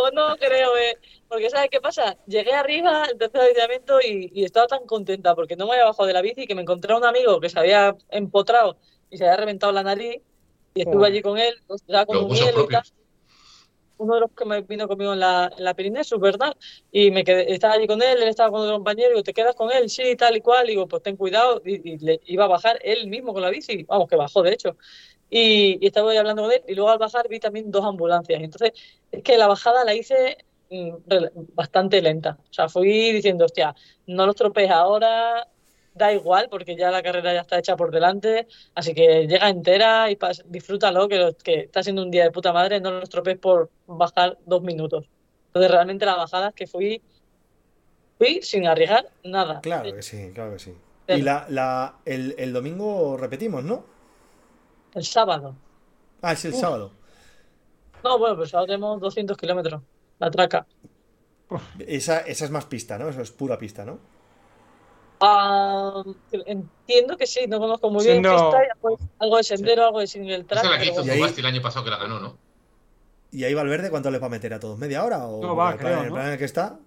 [0.00, 0.96] O no creo, eh,
[1.28, 2.16] porque ¿sabes qué pasa?
[2.28, 6.06] Llegué arriba, el tercer avituallamiento y, y estaba tan contenta porque no me había bajado
[6.06, 8.78] de la bici que me encontré a un amigo que se había empotrado
[9.10, 10.22] y se había reventado la nariz
[10.74, 12.82] y estuve allí con él, daba como Los usos hielo y tal.
[13.98, 16.56] Uno de los que me vino conmigo en la, en la Pirineos, ¿verdad?
[16.90, 19.54] Y me quedé, estaba allí con él, él estaba con otro compañero, digo, ¿te quedas
[19.56, 19.90] con él?
[19.90, 20.66] Sí, tal y cual.
[20.66, 21.60] Y digo, pues ten cuidado.
[21.64, 24.52] Y, y le iba a bajar él mismo con la bici, vamos, que bajó de
[24.52, 24.76] hecho.
[25.30, 28.40] Y, y estaba ahí hablando con él, y luego al bajar vi también dos ambulancias.
[28.42, 28.72] Entonces,
[29.10, 30.38] es que la bajada la hice
[30.70, 30.90] mm,
[31.54, 32.38] bastante lenta.
[32.50, 33.74] O sea, fui diciendo, hostia,
[34.06, 35.46] no los tropees ahora,
[35.98, 40.10] da igual, porque ya la carrera ya está hecha por delante, así que llega entera
[40.10, 43.08] y pas- disfrútalo, que, lo- que está siendo un día de puta madre, no los
[43.10, 45.06] tropees por bajar dos minutos.
[45.48, 47.02] Entonces, realmente la bajada es que fui,
[48.18, 49.60] fui sin arriesgar nada.
[49.60, 50.74] claro que sí, claro que sí.
[51.06, 53.84] Pero- Y la, la, el, el domingo repetimos, ¿no?
[54.94, 55.54] El sábado.
[56.22, 56.60] Ah, es el Uf.
[56.60, 56.92] sábado.
[58.04, 59.82] No, bueno, pues ahora tenemos 200 kilómetros,
[60.18, 60.66] la traca.
[61.78, 63.08] Esa, esa es más pista, ¿no?
[63.08, 63.98] Eso es pura pista, ¿no?
[65.20, 66.02] Ah,
[66.46, 68.52] entiendo que sí, no conozco muy bien Siendo-
[69.18, 70.64] algo, de sendero, algo de single track.
[70.64, 71.06] Esa es la que hizo bueno.
[71.06, 72.36] Y ahí- Zubasti el año pasado que la ganó, ¿no?
[73.30, 74.78] ¿Y ahí Valverde cuánto le va a meter a todos?
[74.78, 75.26] ¿Media hora?
[75.26, 76.14] ¿O No va, el plan, creo, el ¿no?
[76.14, 76.78] plan en el que está?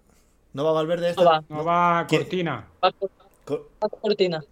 [0.54, 1.24] ¿No va Valverde este?
[1.24, 2.08] No va, No va.
[2.10, 2.68] Cortina.
[2.84, 2.92] va,
[3.46, 4.44] Co- va cortina.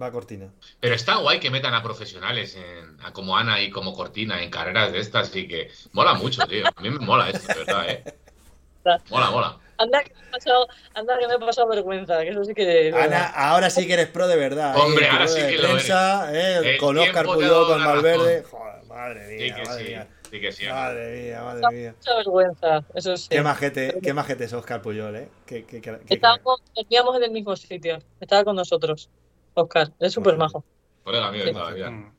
[0.00, 0.48] Va a Cortina.
[0.78, 4.48] Pero está guay que metan a profesionales en, a como Ana y como Cortina en
[4.50, 6.64] carreras de estas y que mola mucho, tío.
[6.74, 8.04] A mí me mola esto, de verdad, ¿eh?
[9.10, 9.58] Mola, mola.
[9.78, 12.92] Anda que me he pasado, anda que me he pasado vergüenza, que eso sí que...
[12.94, 14.74] Ana, ahora sí que eres pro de verdad.
[14.76, 14.80] ¿eh?
[14.80, 16.72] Hombre, tu ahora sí que lo prensa, ¿eh?
[16.72, 18.42] El Con Oscar Puyol, con Valverde.
[18.42, 19.88] Joder, madre Sí mía, que madre sí.
[19.90, 20.08] mía.
[20.30, 20.66] Sí que sí.
[20.66, 21.94] Madre mía, madre mía.
[21.96, 23.28] Mucha vergüenza, eso sí.
[23.30, 25.28] Qué majete, qué majete es Oscar Puyol, ¿eh?
[25.46, 29.08] Qué, qué, qué- qué- Estábamos, dormíamos en el mismo sitio, estaba con nosotros,
[29.54, 30.64] Oscar, es súper majo.
[31.04, 31.52] Colega mío de Sí.
[31.54, 31.90] toda la vida.
[31.90, 32.12] Mm.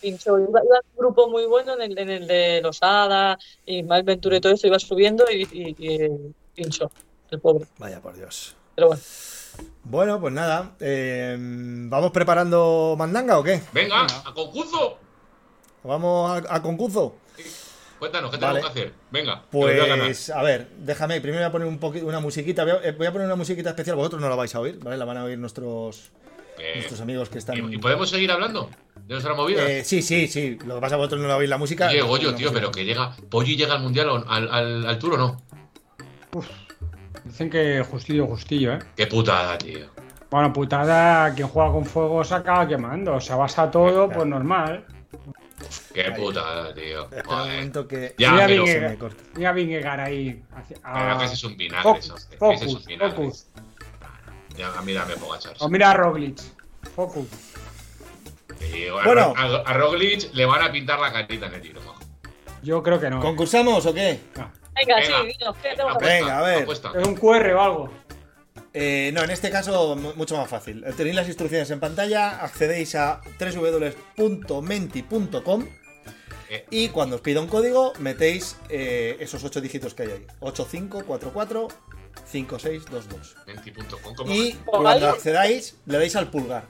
[0.00, 4.36] Pinchó, iba, iba un grupo muy bueno en el, en el de Losada, Ismael Ventura
[4.36, 6.10] y todo eso, iba subiendo y, y, y
[6.54, 6.90] pinchó,
[7.30, 7.66] el pobre.
[7.78, 8.56] Vaya por Dios.
[8.74, 9.02] Pero bueno,
[9.84, 10.72] Bueno, pues nada.
[10.80, 13.62] eh, ¿Vamos preparando mandanga o qué?
[13.72, 14.98] Venga, a concurso.
[15.84, 17.16] ¿Vamos a, a concurso?
[17.98, 18.58] Cuéntanos, ¿qué Vale.
[18.60, 18.94] tenemos que hacer?
[19.10, 19.42] Venga, a.
[19.50, 22.64] Pues, a ver, déjame, primero voy a poner un poquito una musiquita.
[22.64, 24.78] Voy a, eh, voy a poner una musiquita especial, vosotros no la vais a oír,
[24.82, 24.96] ¿vale?
[24.96, 26.10] La van a oír nuestros,
[26.58, 27.56] Eh, nuestros amigos que están.
[27.70, 29.70] ¿y, y podemos seguir hablando de nuestra movida?
[29.70, 30.58] Eh, sí, sí, sí.
[30.66, 31.90] Lo que pasa es que vosotros no la oís la música.
[32.02, 33.16] Goyo, no tío, pero que llega.
[33.30, 35.40] Polly llega al mundial o al, al, al tour o no.
[37.24, 38.78] Dicen que justillo, justillo, ¿eh?
[38.96, 39.86] Qué putada, tío.
[40.30, 43.20] Bueno, putada, quien juega con fuego se acaba quemando.
[43.20, 44.84] Se basa todo, pues normal.
[45.94, 47.08] Qué putada, tío.
[47.24, 47.86] Joder.
[47.86, 48.98] que Ya, Mira pero- me.
[49.36, 50.42] Mira Vingegaard ahí.
[50.54, 52.16] hacia- Pero a- que ese es un vinagre, Focus, eso.
[52.16, 53.14] Ese es focus, un vinagre.
[53.16, 53.46] focus.
[54.56, 55.54] Ya, a mí dame pogachar.
[55.60, 56.38] O mira a Roglic.
[56.94, 57.26] Focus.
[58.50, 59.34] A- Bueno.
[59.36, 61.80] a, a Roglic le van a pintar la carita en el tiro.
[62.62, 63.18] Yo creo que no.
[63.18, 63.22] ¿eh?
[63.22, 64.20] ¿Concursamos o qué?
[64.36, 64.50] No.
[64.74, 65.20] Venga, Venga.
[65.20, 66.62] sí, dinos, ¿qué tenemos que Apuesta, Venga, a ver.
[66.62, 66.92] apuesta.
[67.00, 67.90] Es un QR o algo.
[68.76, 70.84] Eh, no, en este caso mu- mucho más fácil.
[70.96, 73.20] Tenéis las instrucciones en pantalla, accedéis a
[74.16, 75.66] www.menti.com
[76.50, 76.66] Eh.
[76.70, 80.26] y cuando os pida un código metéis eh, esos ocho dígitos que hay ahí.
[80.40, 81.68] 8544
[82.26, 83.36] 5622.
[83.46, 84.30] Menti.com.
[84.30, 86.64] Y cuando accedáis le dais al pulgar.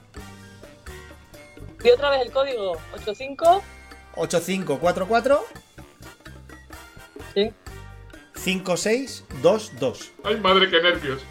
[1.83, 3.61] Y otra vez el código 85,
[4.15, 5.45] 8544
[7.33, 7.51] sí.
[8.35, 10.11] 5622.
[10.23, 11.21] Ay, madre, qué nervios.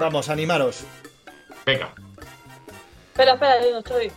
[0.00, 0.80] Vamos, animaros.
[1.66, 1.92] Venga.
[3.12, 4.12] Espera, espera, yo no estoy.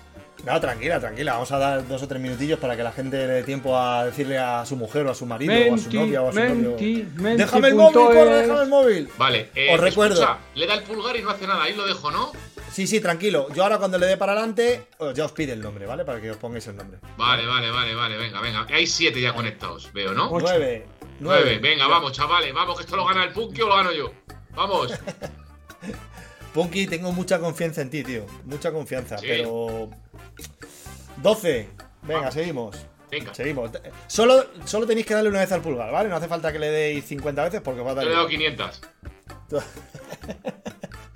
[0.46, 1.34] No, tranquila, tranquila.
[1.34, 4.06] Vamos a dar dos o tres minutillos para que la gente le dé tiempo a
[4.06, 6.40] decirle a su mujer o a su marido o a su novia o a su
[6.40, 7.22] menti, novio.
[7.22, 8.42] menti Déjame el móvil, corre, es.
[8.48, 9.10] déjame el móvil.
[9.18, 10.14] Vale, eh, Os recuerdo.
[10.22, 11.64] escucha, le da el pulgar y no hace nada.
[11.64, 12.32] Ahí lo dejo, ¿no?
[12.72, 13.48] Sí, sí, tranquilo.
[13.56, 16.06] Yo ahora cuando le dé para adelante, ya os pide el nombre, ¿vale?
[16.06, 17.00] Para que os pongáis el nombre.
[17.18, 18.18] Vale, vale, vale, vale.
[18.18, 18.68] Venga, venga.
[18.70, 20.30] Hay siete ya conectados, veo, ¿no?
[20.32, 20.46] Ocho.
[20.48, 20.86] Nueve.
[21.20, 21.42] Nueve.
[21.46, 21.60] Nueve.
[21.60, 22.54] Venga, vamos, chavales.
[22.54, 24.12] Vamos, que esto lo gana el Punky o lo gano yo.
[24.56, 24.94] Vamos.
[26.54, 28.26] Punky, tengo mucha confianza en ti, tío.
[28.46, 29.26] Mucha confianza, Sí.
[29.28, 29.90] pero.
[31.18, 31.70] 12.
[32.04, 32.34] Venga, Vamos.
[32.34, 32.78] seguimos.
[33.12, 33.34] Venga.
[33.34, 33.72] Seguimos.
[34.08, 36.10] Solo, solo tenéis que darle una vez al pulgar, ¿vale?
[36.10, 38.04] No hace falta que le deis 50 veces porque os va a dar.
[38.04, 38.72] Yo le he dado igual.
[38.72, 38.82] 500.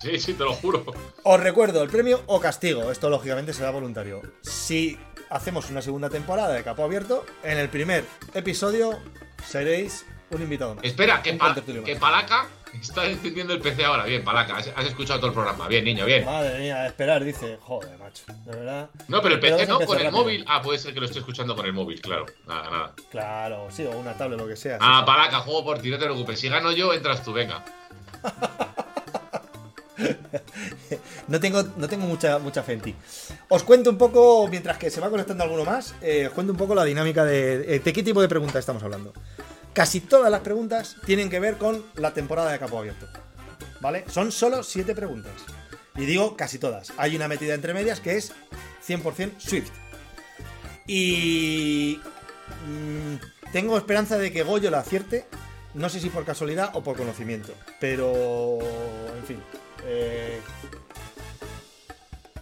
[0.01, 0.83] Sí, sí, te lo juro.
[1.21, 2.91] Os recuerdo, el premio o castigo.
[2.91, 4.19] Esto lógicamente será voluntario.
[4.41, 4.97] Si
[5.29, 7.23] hacemos una segunda temporada de Capo Abierto.
[7.43, 8.97] En el primer episodio
[9.45, 10.83] seréis un invitado más.
[10.83, 11.95] Espera, que, pa- que.
[11.97, 12.47] Palaca
[12.79, 14.05] está encendiendo el PC ahora.
[14.05, 15.67] Bien, Palaca, has, has escuchado todo el programa.
[15.67, 16.23] Bien, niño, bien.
[16.25, 17.57] Madre mía, esperar, dice.
[17.61, 18.23] Joder, macho.
[18.45, 18.89] De verdad.
[19.09, 20.21] No, pero el PC no, con el rápido.
[20.23, 20.45] móvil.
[20.47, 22.25] Ah, puede ser que lo esté escuchando con el móvil, claro.
[22.47, 22.93] Nada, nada.
[23.11, 24.77] Claro, sí, o una tablet, lo que sea.
[24.79, 25.05] Ah, sí.
[25.05, 26.39] Palaca, juego por ti, no te preocupes.
[26.39, 27.63] Si gano yo, entras tú, venga.
[31.27, 32.95] No tengo, no tengo mucha, mucha fe en ti.
[33.49, 36.57] Os cuento un poco, mientras que se va conectando alguno más, eh, os cuento un
[36.57, 39.13] poco la dinámica de, eh, de qué tipo de preguntas estamos hablando.
[39.73, 43.07] Casi todas las preguntas tienen que ver con la temporada de Capo Abierto.
[43.79, 44.03] ¿Vale?
[44.09, 45.33] Son solo siete preguntas.
[45.95, 46.93] Y digo casi todas.
[46.97, 48.33] Hay una metida entre medias que es
[48.87, 49.71] 100% Swift.
[50.87, 51.99] Y
[52.67, 55.25] mm, tengo esperanza de que Goyo la acierte.
[55.73, 57.53] No sé si por casualidad o por conocimiento.
[57.79, 58.59] Pero,
[59.17, 59.39] en fin.
[59.85, 60.39] Eh,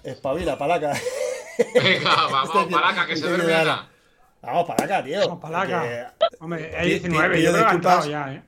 [0.03, 0.93] espabila, palaca.
[1.73, 3.61] Venga, vamos, Estoy- Palaca, que se bien, Ana.
[3.61, 3.89] Ana.
[4.41, 5.19] Vamos, palaca, tío.
[5.19, 5.83] Vamos, palaca.
[5.83, 6.05] Que
[6.39, 8.05] Hombre, hay 19, pi- yo pido creo disculpas.
[8.07, 8.43] ya, ¿eh?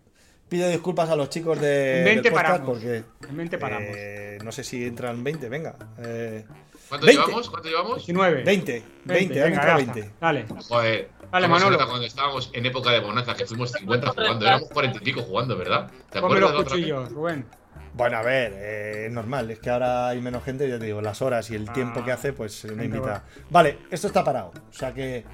[0.47, 2.69] Pido disculpas a los chicos de, En 20 del podcast paramos.
[2.77, 3.89] porque En 20 paramos.
[3.95, 5.75] eh, no sé si entran 20, venga.
[5.99, 6.45] Eh,
[6.89, 7.21] ¿Cuánto 20.
[7.23, 7.49] llevamos?
[7.49, 7.95] ¿Cuánto llevamos?
[7.97, 8.43] 19.
[8.43, 9.93] 20, 20, han venga, entrado ya está.
[9.93, 10.13] 20.
[10.19, 10.45] Dale.
[10.67, 11.09] Joder.
[11.31, 11.77] Dale, se Manolo.
[11.87, 14.45] cuando estábamos en época de bonanza, que fuimos 50 jugando.
[14.45, 15.89] Éramos 40 y pico jugando, ¿verdad?
[16.09, 17.45] ¿Te Ponme acuerdas los de otra cuchillos, Rubén.
[17.93, 21.01] Bueno, a ver, eh, es normal, es que ahora hay menos gente, ya te digo,
[21.01, 23.23] las horas y el Ah, tiempo que hace, pues eh, no venga, invita.
[23.49, 24.53] Vale, esto está parado.
[24.69, 25.25] O sea que.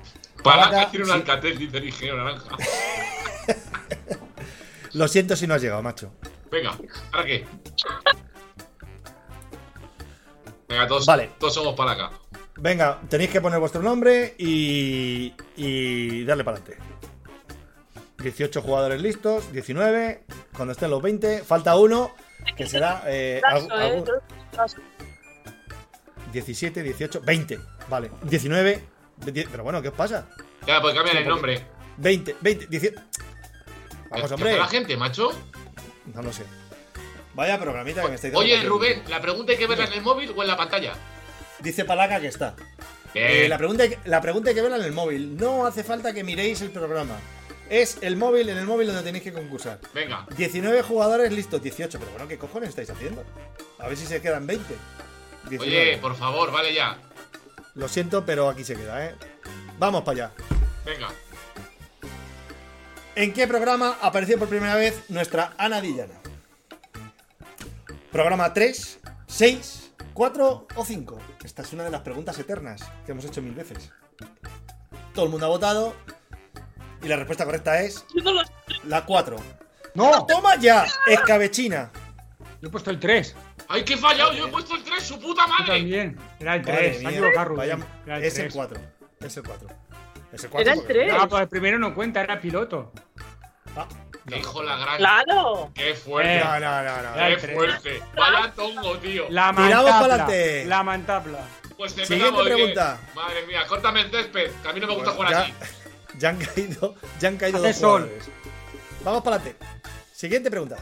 [0.43, 1.17] Palaca Palaca, tiene un sí.
[1.17, 2.55] alcatel, dice el ingeniero naranja.
[4.93, 6.11] Lo siento si no has llegado, macho.
[6.49, 6.75] Venga,
[7.11, 7.45] ¿ahora qué?
[10.67, 11.29] Venga, todos, Vale.
[11.39, 12.11] todos somos Palaca.
[12.57, 15.33] Venga, tenéis que poner vuestro nombre y.
[15.55, 16.83] y darle para adelante.
[18.21, 20.23] 18 jugadores listos, 19.
[20.55, 22.11] Cuando estén los 20, falta uno,
[22.55, 23.03] que será.
[23.07, 23.83] eh, Paso, algún- ¿eh?
[23.83, 24.09] algún-
[24.55, 24.77] Paso.
[26.31, 27.59] 17, 18, 20.
[27.89, 28.83] Vale, 19.
[29.17, 30.27] 20, pero bueno, ¿qué os pasa?
[30.65, 31.65] Ya, pues cambian el nombre.
[31.97, 32.99] 20, 20, 18.
[34.09, 34.49] Vamos, ¿Qué hombre.
[34.51, 35.29] hace la gente, macho?
[36.13, 36.43] No lo sé.
[37.33, 38.45] Vaya programita que me estáis dando.
[38.45, 40.93] Oye, Rubén, ¿la pregunta hay que verla en el móvil o en la pantalla?
[41.59, 42.55] Dice Palaca que está.
[43.13, 45.37] Eh, la, pregunta la pregunta hay que verla en el móvil.
[45.37, 47.15] No hace falta que miréis el programa.
[47.69, 49.79] Es el móvil, en el móvil donde tenéis que concursar.
[49.93, 51.99] Venga, 19 jugadores listos, 18.
[51.99, 53.23] Pero bueno, ¿qué cojones estáis haciendo?
[53.79, 54.73] A ver si se quedan 20.
[55.49, 55.81] 19.
[55.81, 56.97] oye, por favor, vale ya.
[57.75, 59.15] Lo siento, pero aquí se queda, ¿eh?
[59.77, 60.31] Vamos para allá.
[60.85, 61.09] Venga.
[63.15, 66.13] ¿En qué programa apareció por primera vez nuestra Ana Dillana?
[68.11, 71.19] ¿Programa 3, 6, 4 o 5?
[71.43, 73.91] Esta es una de las preguntas eternas que hemos hecho mil veces.
[75.13, 75.95] Todo el mundo ha votado
[77.01, 78.41] y la respuesta correcta es Yo no lo
[78.85, 79.35] la 4.
[79.93, 80.25] ¡No!
[80.25, 80.85] ¡Toma ya!
[81.07, 81.91] Escabechina.
[82.61, 83.35] Yo he puesto el 3.
[83.69, 84.33] ¡Ay, qué he fallado!
[84.33, 85.79] ¡Yo he puesto el 3, su puta Yo madre!
[85.79, 86.19] también.
[86.39, 86.97] Era el Madre 3.
[86.99, 87.57] Se ha mía, equivocado, Rubén.
[87.79, 88.53] vaya- Era el es el 3.
[88.53, 88.79] 4.
[89.21, 89.67] Es el 4.
[90.31, 90.61] Es el 4.
[90.61, 91.13] Era el porque- 3.
[91.19, 92.91] Ah, pues el primero no cuenta, era piloto.
[93.75, 93.87] Ah,
[94.27, 94.37] ¡Qué no.
[94.37, 94.97] hijo la gran!
[94.97, 95.71] ¡Claro!
[95.73, 96.37] ¡Qué fuerte!
[96.37, 96.43] Eh.
[96.43, 97.25] No, no, no, no.
[97.25, 98.03] El ¡Qué fuerte!
[98.15, 99.25] ¡Vaya tongo, tío!
[99.29, 100.27] La mantapla.
[100.65, 101.39] La mantapla.
[101.77, 102.53] Pues Siguiente empezamos, oye.
[102.55, 102.99] pregunta.
[103.13, 105.86] Madre mía, córtame el césped, que a mí no me gusta Bueno, jugar ya, así.
[106.19, 108.01] Ya han caído, ya han caído Hace dos sol.
[108.03, 108.29] jugadores.
[109.03, 109.65] Vamos para adelante.
[110.13, 110.77] Siguiente pregunta.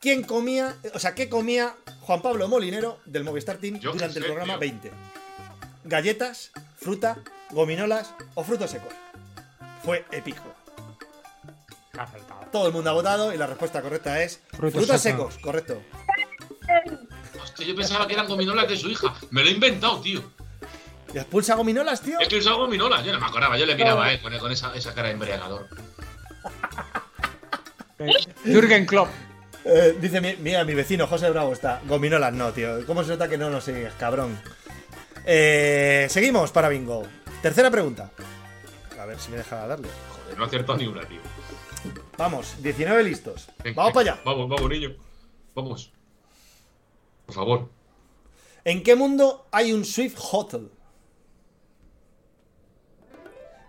[0.00, 4.24] ¿Quién comía, o sea, qué comía Juan Pablo Molinero del Movistar Team Yo durante el
[4.26, 4.60] programa tío.
[4.60, 4.92] 20?
[5.84, 7.18] ¿Galletas, fruta,
[7.50, 8.92] gominolas o frutos secos?
[9.84, 10.42] Fue épico.
[12.52, 15.32] Todo el mundo ha votado y la respuesta correcta es Frutos frutos secos.
[15.34, 15.82] secos, correcto.
[17.42, 19.12] Hostia, yo pensaba que eran gominolas de su hija.
[19.30, 20.22] Me lo he inventado, tío.
[21.14, 22.18] ¿Y expulsa gominolas, tío?
[22.20, 23.04] Es que usaba gominolas.
[23.04, 25.66] Yo no me acordaba, yo le miraba, eh, con, con esa, esa cara de embriagador.
[27.98, 28.12] Eh,
[28.44, 29.08] Jürgen Klopp.
[29.64, 31.80] Eh, dice, mi- mira, mi vecino José Bravo está.
[31.86, 32.84] Gominolas no, tío.
[32.86, 34.38] ¿Cómo se nota que no lo sigues, cabrón?
[35.24, 37.04] Eh, seguimos para bingo.
[37.42, 38.10] Tercera pregunta.
[38.98, 39.88] A ver si me deja darle.
[40.22, 41.20] Joder, no he acertado ni una, tío.
[42.16, 43.48] Vamos, 19 listos.
[43.62, 44.22] Venga, Vamos para allá.
[44.24, 44.94] Vamos, vamos, niño.
[45.54, 45.92] Vamos.
[47.26, 47.68] Por favor.
[48.64, 50.70] ¿En qué mundo hay un Swift Hotel?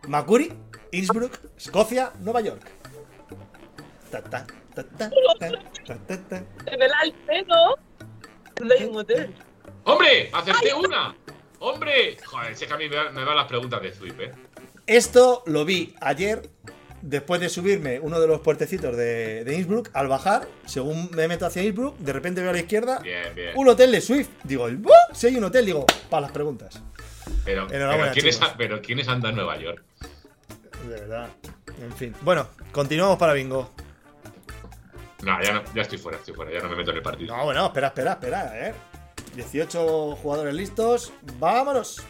[0.08, 0.54] Macquarie,
[0.92, 2.62] Innsbruck, Escocia, Nueva York.
[4.12, 5.50] Ta, ta, ta, ta, ta,
[5.86, 6.44] ta, ta, ta.
[6.66, 7.78] En el Alfredo.
[8.62, 9.34] No hay un hotel.
[9.84, 10.30] ¡Hombre!
[10.34, 11.16] ¡Acerté una!
[11.60, 12.18] ¡Hombre!
[12.26, 14.32] Joder, si es que a mí me van me van las preguntas de Swift, eh.
[14.88, 16.50] Esto lo vi ayer
[17.02, 19.90] después de subirme uno de los puertecitos de, de Innsbruck.
[19.94, 23.52] Al bajar, según me meto hacia Innsbruck, de repente veo a la izquierda Bien, bien.
[23.56, 24.30] un hotel de Swift.
[24.44, 25.14] Digo, ¡buah!
[25.14, 26.82] si hay un hotel, digo, para las preguntas.
[27.46, 28.54] Pero, ¿quiénes, chicos.
[28.58, 29.84] pero ¿quiénes andan en Nueva York?
[30.88, 31.30] De verdad.
[31.82, 32.16] En fin.
[32.22, 33.72] Bueno, continuamos para bingo.
[35.22, 36.52] No, ya, no, ya estoy fuera, estoy fuera.
[36.52, 37.36] Ya no me meto en el partido.
[37.36, 38.76] No, bueno, espera, espera, espera, ver.
[39.36, 41.14] 18 jugadores listos.
[41.40, 42.02] ¡Vámonos!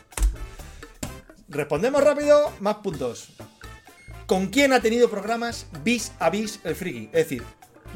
[1.48, 3.30] Respondemos rápido, más puntos.
[4.28, 7.06] ¿Con quién ha tenido programas vis a vis el friki?
[7.06, 7.44] Es decir,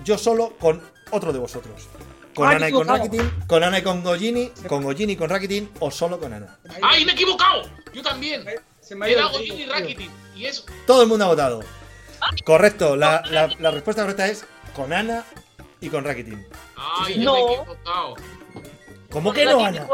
[0.04, 1.88] yo solo con otro de vosotros.
[2.36, 2.88] Con Ana y con.
[2.88, 6.58] Rakitin, con Ana y con Gojini, con Gojini y con Rakitin, o solo con Ana.
[6.82, 7.64] ¡Ay, me he equivocado!
[7.94, 8.44] Yo también.
[8.82, 9.66] Se me ha ido Era y.
[9.66, 10.12] Rakitin.
[10.36, 10.66] Y es.
[10.88, 11.62] Todo el mundo ha votado.
[12.46, 15.24] Correcto, la, la- la respuesta correcta es con Ana
[15.82, 16.46] y con Rakitin.
[16.76, 17.34] ¡Ay, No.
[17.34, 18.16] me he equivocado!
[19.12, 19.88] ¿Cómo que no, Ana?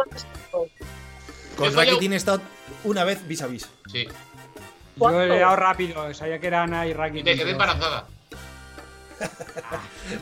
[1.57, 1.75] Con.
[1.75, 2.41] Rakitin he estado
[2.83, 3.67] una vez vis a vis.
[3.91, 4.07] Sí.
[4.95, 7.25] Yo he dado rápido, sabía que era Ana y Y Rakitin.
[7.25, 8.07] te quedé embarazada.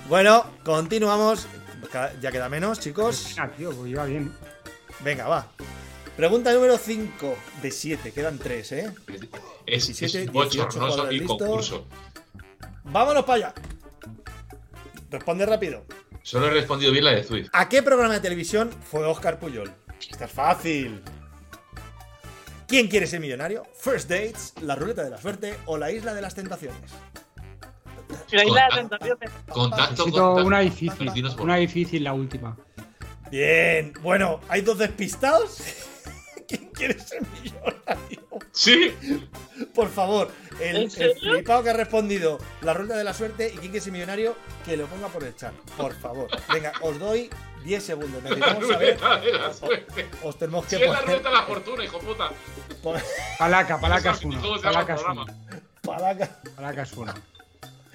[0.10, 1.48] Bueno, continuamos.
[2.22, 3.36] Ya queda menos, chicos.
[3.38, 4.34] Ah, tío, pues iba bien.
[5.02, 5.48] Venga, va.
[6.16, 8.12] Pregunta número 5 de 7.
[8.12, 8.94] Quedan 3, ¿eh?
[9.66, 11.38] Es, 17, es 18 bochornoso jugadores y listos.
[11.38, 11.88] concurso.
[12.86, 13.54] Vámonos para allá.
[15.12, 15.86] Responde rápido.
[16.24, 17.50] Solo he respondido bien la de Zwift.
[17.54, 19.72] ¿A qué programa de televisión fue Oscar Puyol?
[20.10, 21.02] Esta es fácil.
[22.68, 23.64] ¿Quién quiere ser millonario?
[23.80, 26.92] First Dates, La Ruleta de la Suerte o La Isla de las Tentaciones.
[28.30, 28.98] Contacto.
[29.54, 30.34] Contacto, contacto.
[30.46, 31.12] una difícil.
[31.40, 32.58] Una difícil, la última.
[33.32, 33.94] Bien.
[34.02, 35.58] Bueno, hay dos despistados.
[36.48, 38.28] ¿Quién quiere ser millonario?
[38.54, 38.96] Sí.
[39.76, 43.58] Por favor, el, ¿En el flipado que ha respondido La Rueda de la Suerte y
[43.58, 45.54] quién quiere ser millonario, que lo ponga por el chat.
[45.76, 46.28] Por favor.
[46.54, 47.30] Venga, os doy
[47.66, 48.24] 10 segundos.
[48.24, 48.98] La Necesitamos saber.
[49.00, 50.08] ruleta de la suerte.
[50.24, 51.06] Os tenemos Si que es la poner.
[51.10, 52.30] ruleta de la fortuna, hijo puta.
[53.38, 54.42] Palaca, palaca es ¿Cómo uno.
[54.42, 55.26] se llama el Palaca es uno.
[55.82, 56.42] Palaca.
[56.56, 56.94] Palaca es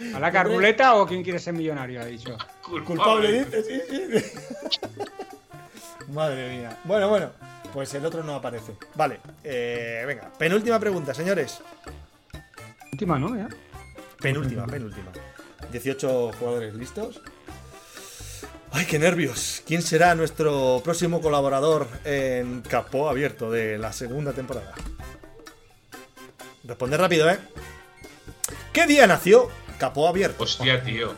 [0.03, 0.13] uno.
[0.13, 2.01] ¿Palaca ruleta o quién quiere ser millonario?
[2.01, 2.37] Ha dicho.
[2.85, 4.33] Culpable, dice, sí, sí.
[6.13, 6.79] Madre mía.
[6.85, 7.31] Bueno, bueno.
[7.73, 8.75] Pues el otro no aparece.
[8.95, 9.19] Vale.
[9.45, 10.31] eh, venga.
[10.39, 11.61] Penúltima pregunta, señores.
[12.93, 13.35] Última, ¿no?
[13.35, 13.49] Ya.
[14.21, 15.11] Penúltima, penúltima.
[15.71, 17.23] 18 jugadores listos.
[18.73, 19.63] Ay, qué nervios.
[19.67, 24.75] ¿Quién será nuestro próximo colaborador en Capó Abierto de la segunda temporada?
[26.65, 27.39] Responde rápido, ¿eh?
[28.73, 29.51] ¿Qué día nació
[29.83, 30.45] Capó Abierto?
[30.45, 31.13] Hostia, tío.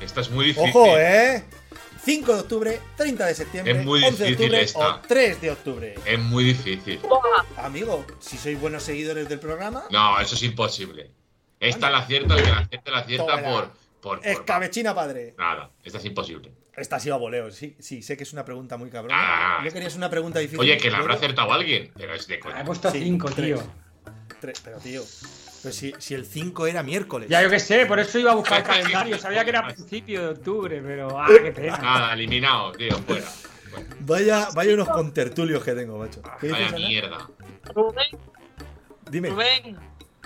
[0.00, 0.70] Esta es muy difícil.
[0.70, 1.42] Ojo, ¿eh?
[2.04, 4.88] 5 de octubre, 30 de septiembre, Es muy 11 de difícil octubre esta.
[4.94, 5.94] o 3 de octubre.
[6.06, 7.00] Es muy difícil.
[7.56, 11.10] Amigo, si sois buenos seguidores del programa, No, eso es imposible.
[11.58, 15.34] Esta la acierta y que la acierta la acierta por, por, por- escabechina padre.
[15.36, 16.52] Nada, esta es imposible.
[16.76, 19.16] Esta ha sido a voleo, sí, sí, sé que es una pregunta muy cabrona.
[19.18, 19.62] Ah.
[19.64, 20.60] Yo quería hacer una pregunta difícil.
[20.60, 22.64] Oye, que la habrá acertado alguien, pero es de Ah, He coña.
[22.64, 23.46] puesto Sí, 5, tres.
[23.58, 23.62] tío.
[24.40, 25.02] Tres, pero tío,
[25.64, 27.26] pues si, si el 5 era miércoles.
[27.30, 29.18] Ya yo qué sé, por eso iba a buscar el calendario.
[29.18, 31.18] Sabía que era a principio de octubre, pero.
[31.18, 31.78] ¡Ah, qué pena!
[31.78, 33.22] Nada, eliminado, tío, fuera.
[33.22, 33.86] Fuera.
[34.00, 36.22] Vaya, vaya unos contertulios que tengo, macho.
[36.40, 37.28] ¿Qué Vaya mierda.
[37.74, 38.06] Rubén,
[39.10, 39.30] Dime.
[39.30, 39.76] Rubén.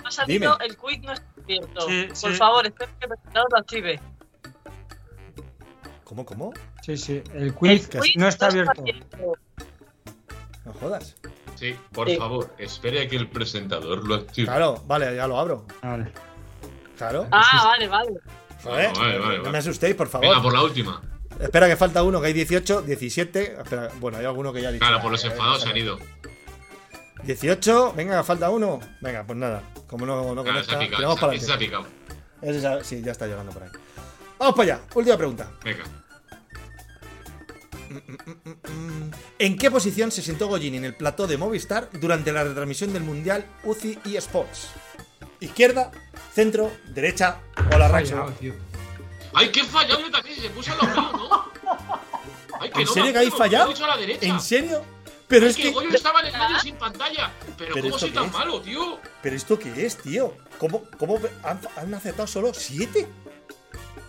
[0.03, 0.65] Ha salido Dime.
[0.65, 1.81] el quiz no está abierto.
[1.87, 2.37] Sí, Por sí.
[2.37, 3.99] favor, espero que el presentador lo active.
[6.03, 6.53] ¿Cómo, cómo?
[6.83, 8.83] Sí, sí, el quiz no está abierto.
[8.83, 9.33] No
[10.73, 11.15] jodas.
[11.55, 12.15] Sí, por Sí.
[12.17, 14.47] favor, espere a que el presentador lo active.
[14.47, 15.65] Claro, vale, ya lo abro.
[15.81, 16.11] Vale.
[16.97, 17.27] Claro.
[17.31, 18.11] Ah, vale, vale.
[18.63, 19.51] Joder, vale, vale, no vale.
[19.51, 20.27] me asustéis, por favor.
[20.27, 21.01] Venga, por la última.
[21.39, 23.57] Espera que falta uno, que hay 18, 17.
[23.61, 24.85] Espera, bueno, hay alguno que ya ha dicho.
[24.85, 25.97] Claro, por los "Ah, enfadados eh, se han ido.
[27.23, 28.79] 18, venga, falta uno.
[29.01, 29.61] Venga, pues nada.
[29.87, 30.97] Como no, no Claro, se conecta, ha picado.
[30.97, 31.87] tiramos ese- para ese se ha adelante.
[32.41, 32.79] picado.
[32.79, 33.69] Ese sí, ya está llegando por ahí.
[34.37, 34.83] Vamos para allá.
[34.95, 35.51] Última pregunta.
[35.63, 35.83] Venga.
[39.39, 43.03] ¿En qué posición se sentó Gollini en el plató de Movistar durante la retransmisión del
[43.03, 44.69] Mundial UCI eSports?
[45.39, 45.91] ¿Izquierda,
[46.33, 47.39] centro, derecha
[47.73, 48.39] o la Fallado, racha?
[48.39, 48.53] tío.
[49.33, 50.39] ¡Ay, qué fallado yo también!
[50.41, 51.51] Se puso a los míos, ¿no?
[52.59, 53.65] Ay, ¿En no serio que habéis acuerdo, fallado?
[53.65, 54.25] lo he dicho a la derecha.
[54.25, 54.85] ¿En serio?
[55.29, 55.71] Pero Ay, es que que.
[55.71, 57.31] Goyo estaba en el medio sin pantalla.
[57.57, 58.33] Pero, ¿Pero ¿cómo soy tan es?
[58.33, 58.99] malo, tío?
[59.21, 60.35] ¿Pero esto qué es, tío?
[60.57, 63.07] ¿Cómo, cómo han, han acertado solo 7?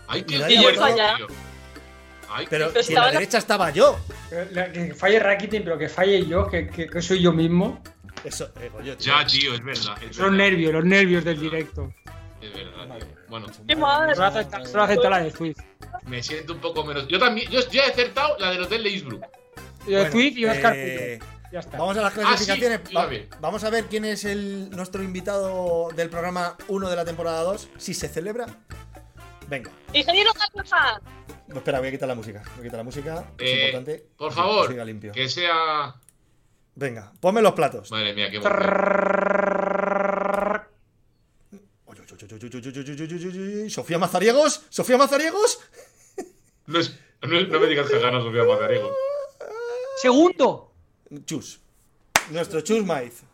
[0.09, 1.16] Ay, Y qué nadie fuerte, falla.
[1.16, 1.26] tío.
[2.33, 3.99] Ay, Pero si en la derecha estaba yo.
[4.53, 7.83] La- Que falle Rakitin, pero que falle yo, que, que- que soy yo mismo.
[8.24, 9.12] Eso, eh, Goyo, tío.
[9.18, 9.78] Ya, tío, es verdad.
[9.83, 11.93] Es Son los verdad, nervios, los nervios del directo.
[12.41, 13.07] es verdad, tío.
[13.28, 14.14] Bueno, ¡Qué madre!
[14.14, 15.59] Solo acepta, solo acepta la de Swift.
[16.07, 17.07] me siento un poco menos.
[17.09, 19.24] Yo también, yo ya he acertado la del Hotel de Eastbrook.
[19.87, 21.18] Y de Bueno, Swift y Oscar eh.
[21.53, 21.78] Ya está.
[21.78, 22.81] Vamos a las Ah, sí, clasificaciones.
[22.91, 23.28] iba Va- bien.
[23.41, 27.68] vamos a ver quién es el, nuestro invitado del programa 1 de la temporada 2.
[27.76, 28.47] Si se celebra.
[29.51, 29.72] Venga.
[29.92, 31.01] ¡Ingeniero Garrafa!
[31.48, 32.40] No, espera, voy a quitar la música.
[32.55, 33.32] Voy a quitar la música.
[33.36, 34.07] Es eh, importante.
[34.16, 35.12] Por favor, que, siga limpio.
[35.12, 35.96] que sea.
[36.76, 37.90] Venga, ponme los platos.
[37.90, 38.40] Madre mía, qué
[43.68, 45.59] Sofía Mazariegos, Sofía Mazariegos.
[46.66, 46.78] No,
[47.61, 48.94] me digas que gana Sofía Mazariegos.
[50.01, 50.72] Segundo.
[51.24, 51.61] Chus.
[52.30, 53.24] Nuestro Chus Maiz.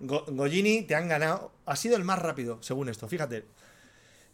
[0.00, 1.52] Go Gollini, te han ganado.
[1.66, 3.08] Ha sido el más rápido, según esto.
[3.08, 3.44] Fíjate,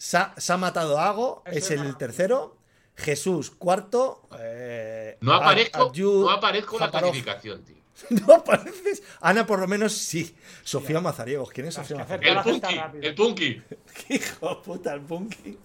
[0.02, 2.56] se ha, se ha matado a Ago, es es el tercero.
[2.96, 4.28] Jesús, cuarto.
[4.36, 7.76] eh, No aparezco, no aparezco en la Zaparov, clasificación, tío.
[8.26, 9.00] No pareces.
[9.20, 10.34] Ana, por lo menos sí.
[10.64, 11.50] Sofía Mazariegos.
[11.50, 12.44] ¿Quién es Sofía Mazariegos?
[12.46, 13.62] El punky, el punky.
[14.08, 15.56] ¡Qué hijo de puta el punky!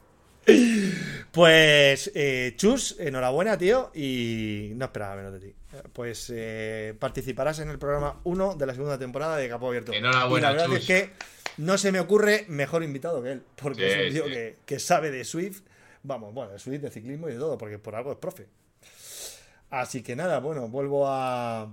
[1.31, 3.91] Pues, eh, Chus, enhorabuena, tío.
[3.95, 5.55] Y no esperaba menos de ti.
[5.93, 9.91] Pues eh, participarás en el programa 1 de la segunda temporada de Capo Abierto.
[9.93, 10.77] Enhorabuena, y la verdad Chus.
[10.77, 11.13] es que
[11.57, 13.43] no se me ocurre mejor invitado que él.
[13.55, 14.31] Porque Sí, es un tío sí.
[14.31, 15.61] que, que sabe de Swift.
[16.03, 18.47] Vamos, bueno, de Swift, de ciclismo y de todo, porque por algo es profe.
[19.69, 21.67] Así que nada, bueno, vuelvo a.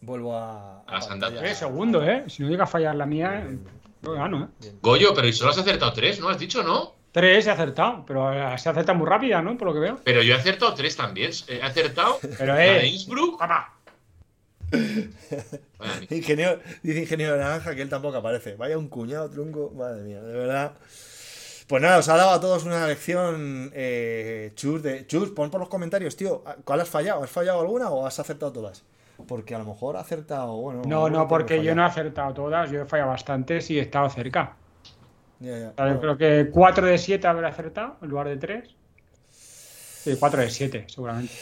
[0.00, 0.80] Vuelvo a.
[0.80, 1.06] A andadas.
[1.08, 1.46] pantalla.
[1.50, 2.24] Eh, segundo, ¿eh?
[2.28, 3.56] Si no llega a fallar la mía, eh,
[4.02, 4.48] yo gano, ¿eh?
[4.60, 4.78] Bien.
[4.82, 6.20] Goyo, pero ¿y solo has acertado tres?
[6.20, 6.94] ¿No has dicho, no?
[7.12, 9.56] Tres he acertado, pero eh, se acerta muy rápida, ¿no?
[9.56, 10.00] Por lo que veo.
[10.04, 11.30] Pero yo he acertado tres también.
[11.46, 12.86] He acertado Pero, la de eh.
[12.88, 13.38] Innsbruck.
[13.38, 13.74] ¡Papá!
[16.10, 18.56] Ingeniero, dice Ingeniero Naranja que él tampoco aparece.
[18.56, 20.72] Vaya un cuñado trunco, madre mía, de verdad.
[21.66, 25.06] Pues nada, os ha dado a todos una lección, eh, Chus, de...
[25.06, 27.22] Chus, pon por los comentarios, tío, ¿cuál has fallado?
[27.22, 28.84] ¿Has fallado alguna o has acertado todas?
[29.26, 30.82] Porque a lo mejor ha acertado, bueno...
[30.86, 33.82] No, no, porque que yo no he acertado todas, yo he fallado bastantes y he
[33.82, 34.56] estado cerca.
[35.38, 35.58] Ya, ya.
[35.68, 38.76] Yo Bueno, creo que 4 de 7 habré acertado en lugar de 3.
[39.30, 41.32] Sí, 4 de 7, seguramente.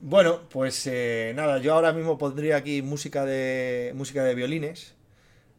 [0.00, 4.94] Bueno, pues eh, nada, yo ahora mismo pondría aquí música de música de violines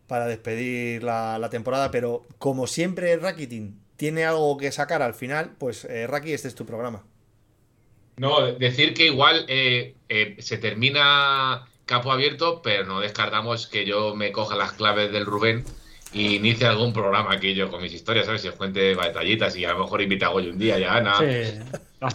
[0.07, 5.51] para despedir la, la temporada, pero como siempre Rakitin tiene algo que sacar al final,
[5.59, 7.03] pues eh, Raki, este es tu programa.
[8.15, 14.15] No, decir que igual eh, eh, se termina capo abierto, pero no descartamos que yo
[14.15, 15.65] me coja las claves del Rubén
[16.13, 18.41] y inicie algún programa aquí yo con mis historias, ¿sabes?
[18.41, 20.93] Si os cuente batallitas y a lo mejor invita a Goyo un día y a
[20.93, 21.17] Ana.
[21.19, 21.59] Sí,
[21.99, 22.07] de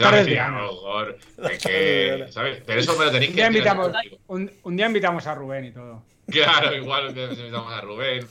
[2.26, 2.62] de.
[2.66, 3.92] Pero eso me lo tenéis Un que día, invitamos,
[4.28, 6.02] un, un día invitamos a Rubén y todo.
[6.26, 8.26] Claro, igual que invitamos a Rubén.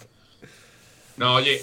[1.18, 1.62] No, oye,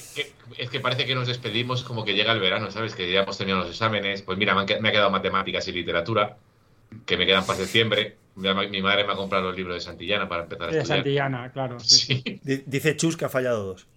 [0.59, 2.95] es que parece que nos despedimos como que llega el verano, ¿sabes?
[2.95, 4.23] Que ya hemos terminado los exámenes.
[4.23, 6.37] Pues mira, me, han que- me ha quedado matemáticas y literatura,
[7.05, 8.17] que me quedan para septiembre.
[8.37, 10.99] Mi madre me ha comprado los libros de Santillana para empezar a De estudiar.
[10.99, 11.81] Santillana, claro.
[11.81, 12.63] sí, sí.
[12.65, 13.89] Dice Chus que ha fallado dos.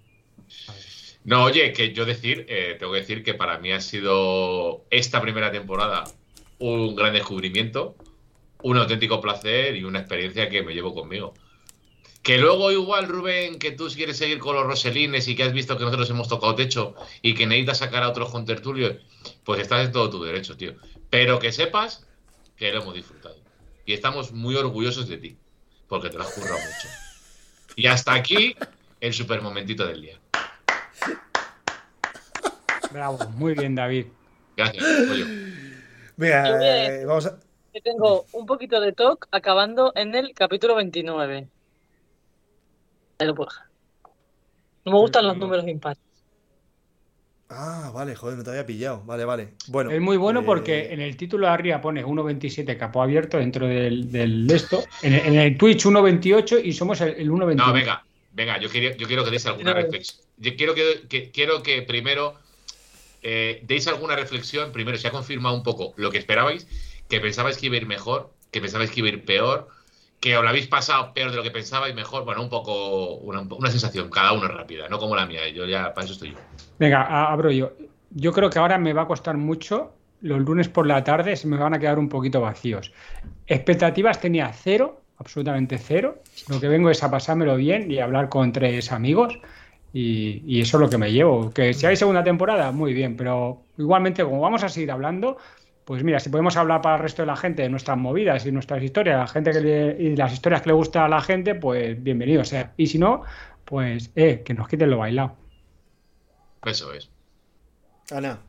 [1.26, 5.22] No, oye, que yo decir, eh, tengo que decir que para mí ha sido esta
[5.22, 6.04] primera temporada
[6.60, 7.96] un gran descubrimiento,
[8.62, 11.34] un auténtico placer y una experiencia que me llevo conmigo.
[12.24, 15.78] Que luego igual, Rubén, que tú quieres seguir con los Roselines y que has visto
[15.78, 18.96] que nosotros hemos tocado techo y que necesitas sacar a otros contertulios,
[19.44, 20.76] pues estás en todo tu derecho, tío.
[21.10, 22.08] Pero que sepas
[22.56, 23.36] que lo hemos disfrutado.
[23.86, 25.38] Y estamos muy orgullosos de ti,
[25.88, 26.88] porque te lo has currado mucho.
[27.76, 28.56] Y hasta aquí
[29.02, 30.23] el super momentito del día.
[32.94, 34.06] Bravo, muy bien, David.
[34.56, 35.26] Gracias, Goyo.
[36.16, 37.40] Venga, Yo voy a eh, vamos a...
[37.74, 41.48] Que tengo un poquito de talk acabando en el capítulo 29.
[43.20, 43.66] Ahí lo puedo dejar.
[44.86, 46.00] No me gustan los números impares.
[47.50, 49.02] Ah, vale, joder, no te había pillado.
[49.06, 49.54] Vale, vale.
[49.68, 49.92] Bueno.
[49.92, 53.68] Es muy bueno eh, porque en el título de arriba pone 1.27 capo abierto dentro
[53.68, 54.84] del, del de esto.
[55.02, 57.56] En el, en el Twitch 1.28 y somos el, el 1.21.
[57.56, 60.24] No, venga, venga, yo quiero, yo quiero que deis alguna reflexión.
[60.38, 62.36] Yo quiero que, que- quiero que primero
[63.24, 64.72] eh, deis alguna reflexión.
[64.72, 66.68] Primero, se ha confirmado un poco lo que esperabais,
[67.10, 69.68] que pensabais que iba a ir mejor, que pensabais que iba a ir peor,
[70.20, 72.24] que os lo habéis pasado peor de lo que pensabais, mejor.
[72.26, 75.50] Bueno, un poco, una, una sensación, cada uno rápida, no como la mía.
[75.50, 76.38] Yo ya, para eso estoy yo.
[76.80, 77.74] Venga, abro yo.
[78.12, 79.94] Yo creo que ahora me va a costar mucho.
[80.22, 82.94] Los lunes por la tarde se me van a quedar un poquito vacíos.
[83.48, 86.22] Expectativas tenía cero, absolutamente cero.
[86.48, 89.40] Lo que vengo es a pasármelo bien y hablar con tres amigos.
[89.94, 91.52] Y, y eso es lo que me llevo.
[91.52, 93.16] Que si hay segunda temporada, muy bien.
[93.16, 95.38] Pero igualmente, como vamos a seguir hablando,
[95.86, 98.52] pues mira, si podemos hablar para el resto de la gente de nuestras movidas y
[98.52, 101.54] nuestras historias, la gente que le- y las historias que le gusta a la gente,
[101.56, 102.74] pues bienvenido sea.
[102.76, 103.24] Y si no,
[103.66, 105.36] pues eh, que nos quiten lo bailado.
[106.66, 107.10] Eso es.
[108.12, 108.40] Ana.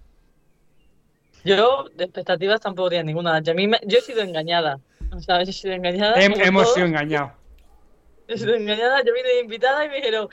[1.45, 3.42] Yo de expectativas tampoco tenía ninguna.
[3.45, 4.80] Y a mí me- yo he sido engañada.
[5.18, 5.49] ¿Sabes?
[5.49, 6.16] He sido engañada.
[6.16, 6.74] Hem- hemos todos.
[6.74, 7.32] sido engañados.
[8.28, 9.03] He sido engañada.
[9.05, 10.28] Yo vine de invitada y me dijeron,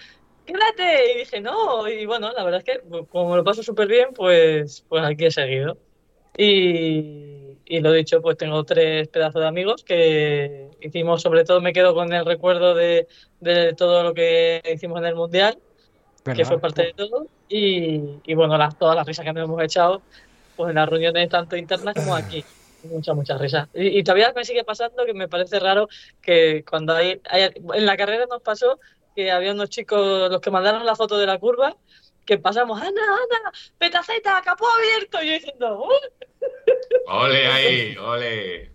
[0.46, 1.14] quédate.
[1.14, 1.88] Y dije, no.
[1.88, 5.26] Y bueno, la verdad es que como me lo paso súper bien, pues, pues aquí
[5.26, 5.78] he seguido.
[6.38, 11.74] Y, y lo dicho, pues tengo tres pedazos de amigos que hicimos, sobre todo me
[11.74, 13.08] quedo con el recuerdo de,
[13.39, 15.60] de todo lo que hicimos en el Mundial.
[16.24, 16.48] que ¿verdad?
[16.48, 17.28] fue parte de todo.
[17.50, 20.04] Y, y bueno, las, todas las risas que nos hemos echado,
[20.56, 22.46] pues en las reuniones tanto internas como aquí.
[22.84, 23.70] Mucha, mucha risa.
[23.74, 25.88] Y, y todavía me sigue pasando que me parece raro
[26.22, 28.80] que cuando hay, hay- en la carrera nos pasó
[29.24, 31.76] que había unos chicos, los que mandaron la foto de la curva,
[32.26, 35.91] que pasamos, Ana, Ana, petaceta, capó abierto, y yo diciendo, "Uh".
[37.07, 38.72] Ole ahí, ole.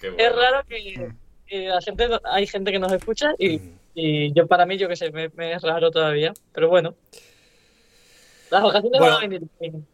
[0.00, 1.10] Qué es raro que,
[1.46, 3.60] que la gente, no- hay gente que nos escucha y,
[3.94, 6.94] y yo para mí, yo qué sé, me, me es raro todavía, pero bueno.
[8.50, 9.14] Las vacaciones Bueno.
[9.14, 9.48] van a venir.
[9.60, 9.86] bien.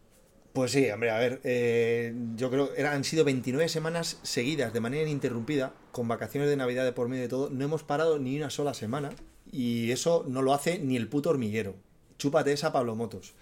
[0.52, 4.80] Pues sí, hombre, a ver, eh, yo creo que han sido 29 semanas seguidas de
[4.80, 7.48] manera ininterrumpida, con vacaciones de Navidad de por medio de todo.
[7.48, 9.10] No hemos parado ni una sola semana
[9.52, 11.76] y eso no lo hace ni el puto hormiguero.
[12.18, 13.34] Chúpate esa, Pablo Motos.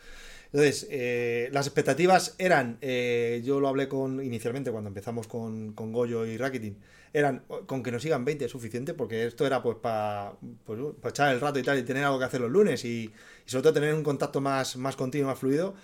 [0.53, 5.93] Entonces, eh, las expectativas eran, eh, yo lo hablé con inicialmente cuando empezamos con, con
[5.93, 6.77] Goyo y Rakitin,
[7.13, 10.33] eran con que nos sigan 20 es suficiente, porque esto era pues para
[10.65, 13.13] pues, echar el rato y tal, y tener algo que hacer los lunes y,
[13.47, 15.75] y sobre todo tener un contacto más, más continuo, más fluido.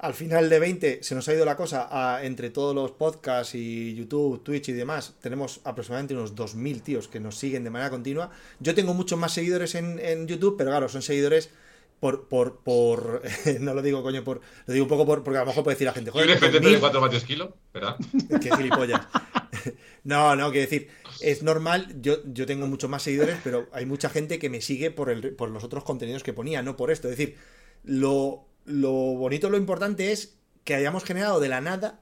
[0.00, 3.54] Al final de 20 se nos ha ido la cosa a, entre todos los podcasts
[3.54, 5.14] y YouTube, Twitch y demás.
[5.20, 8.30] Tenemos aproximadamente unos 2.000 tíos que nos siguen de manera continua.
[8.60, 11.50] Yo tengo muchos más seguidores en, en YouTube, pero claro, son seguidores
[12.00, 13.22] por, por, por
[13.60, 15.74] no lo digo coño por lo digo un poco por, porque a lo mejor puede
[15.74, 17.54] decir la gente ¿Y un FTP de 4 vatios kilo?
[17.74, 17.96] ¿Verdad?
[18.40, 19.02] qué gilipollas
[20.04, 20.88] no no quiero decir
[21.20, 24.90] es normal yo, yo tengo muchos más seguidores pero hay mucha gente que me sigue
[24.90, 27.36] por, el, por los otros contenidos que ponía no por esto es decir
[27.84, 32.00] lo, lo bonito lo importante es que hayamos generado de la nada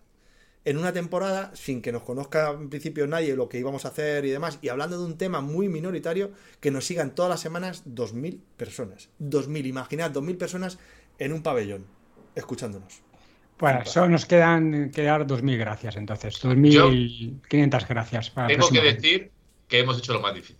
[0.65, 4.27] en una temporada, sin que nos conozca en principio nadie lo que íbamos a hacer
[4.27, 7.85] y demás, y hablando de un tema muy minoritario, que nos sigan todas las semanas
[7.87, 9.09] 2.000 personas.
[9.19, 10.79] 2.000, imaginad, 2.000 personas
[11.19, 11.87] en un pabellón,
[12.35, 13.01] escuchándonos.
[13.59, 18.31] Bueno, solo nos quedan quedar 2.000 gracias entonces, 2.500 gracias.
[18.31, 19.31] Para tengo que decir
[19.67, 20.57] que hemos hecho lo más difícil.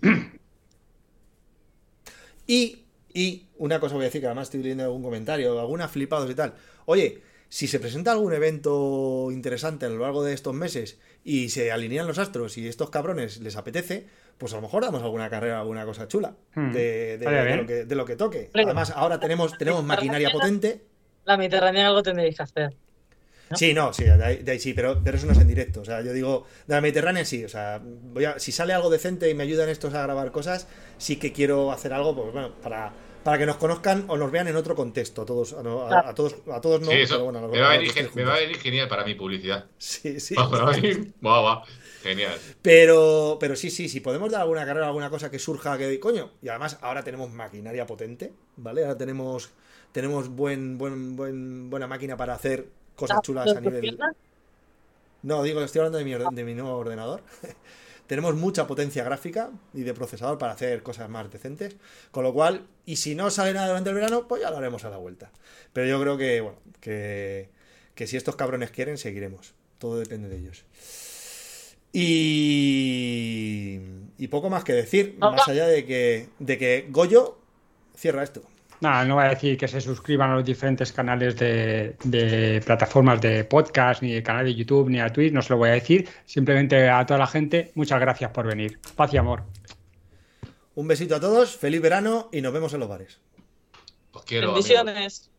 [2.47, 6.31] y, y una cosa voy a decir, que además estoy leyendo algún comentario, alguna flipados
[6.31, 6.55] y tal.
[6.87, 11.73] Oye, si se presenta algún evento interesante a lo largo de estos meses y se
[11.73, 14.07] alinean los astros y estos cabrones les apetece,
[14.37, 16.73] pues a lo mejor damos alguna carrera, alguna cosa chula Hmm.
[16.73, 18.51] de, de- de lo, que, de lo que toque.
[18.55, 20.83] Además, ahora tenemos, tenemos maquinaria potente.
[21.25, 22.75] La Mediterránea algo tendréis que hacer.
[23.51, 23.57] ¿No?
[23.57, 25.81] Sí, no, sí, de ahí, de ahí sí, pero, pero eso no es en directo.
[25.81, 27.45] O sea, yo digo, de la Mediterránea sí.
[27.45, 30.67] O sea, voy a, si sale algo decente y me ayudan estos a grabar cosas,
[30.99, 32.93] sí que quiero hacer algo, pues bueno, para,
[33.25, 35.23] para que nos conozcan o nos vean en otro contexto.
[35.23, 37.43] A todos, a, no- a- a todos, a todos no, sí, eso pero bueno, a
[37.43, 39.65] los- me, va a venir, me va a genial para mi publicidad.
[39.79, 40.35] Sí, sí.
[40.35, 40.91] Va, para mí,
[41.25, 41.65] va, va.
[42.03, 42.39] Genial.
[42.63, 46.31] Pero, pero sí, sí, si podemos dar alguna carrera, alguna cosa que surja, que coño.
[46.43, 48.83] Y además ahora tenemos maquinaria potente, ¿vale?
[48.85, 49.51] Ahora tenemos,
[49.93, 52.67] tenemos buen, buen, buen, buena máquina para hacer
[52.99, 53.99] cosas chulas a nivel.
[55.23, 57.23] No, digo, estoy hablando de mi, de mi nuevo ordenador.
[58.09, 61.77] tenemos mucha potencia gráfica y de procesador para hacer cosas más decentes.
[62.11, 64.85] Con lo cual, y si no sale nada durante el verano, pues ya lo haremos
[64.85, 65.31] a la vuelta.
[65.73, 67.51] Pero yo creo que, bueno, que,
[67.95, 69.55] que si estos cabrones quieren, seguiremos.
[69.79, 70.65] Todo depende de ellos.
[71.93, 73.79] Y,
[74.19, 77.39] y poco más que decir, más allá de que, de que Goyo
[77.95, 78.43] cierra esto.
[78.81, 83.21] Nada, no voy a decir que se suscriban a los diferentes canales de, de plataformas
[83.21, 85.73] de podcast, ni el canal de YouTube, ni a Twitch, no se lo voy a
[85.73, 86.09] decir.
[86.25, 88.79] Simplemente a toda la gente, muchas gracias por venir.
[88.95, 89.43] Paz y amor.
[90.75, 93.19] Un besito a todos, feliz verano y nos vemos en los bares.
[94.13, 94.53] Os quiero.
[94.53, 94.69] amigos.
[94.69, 95.31] Bendiciones.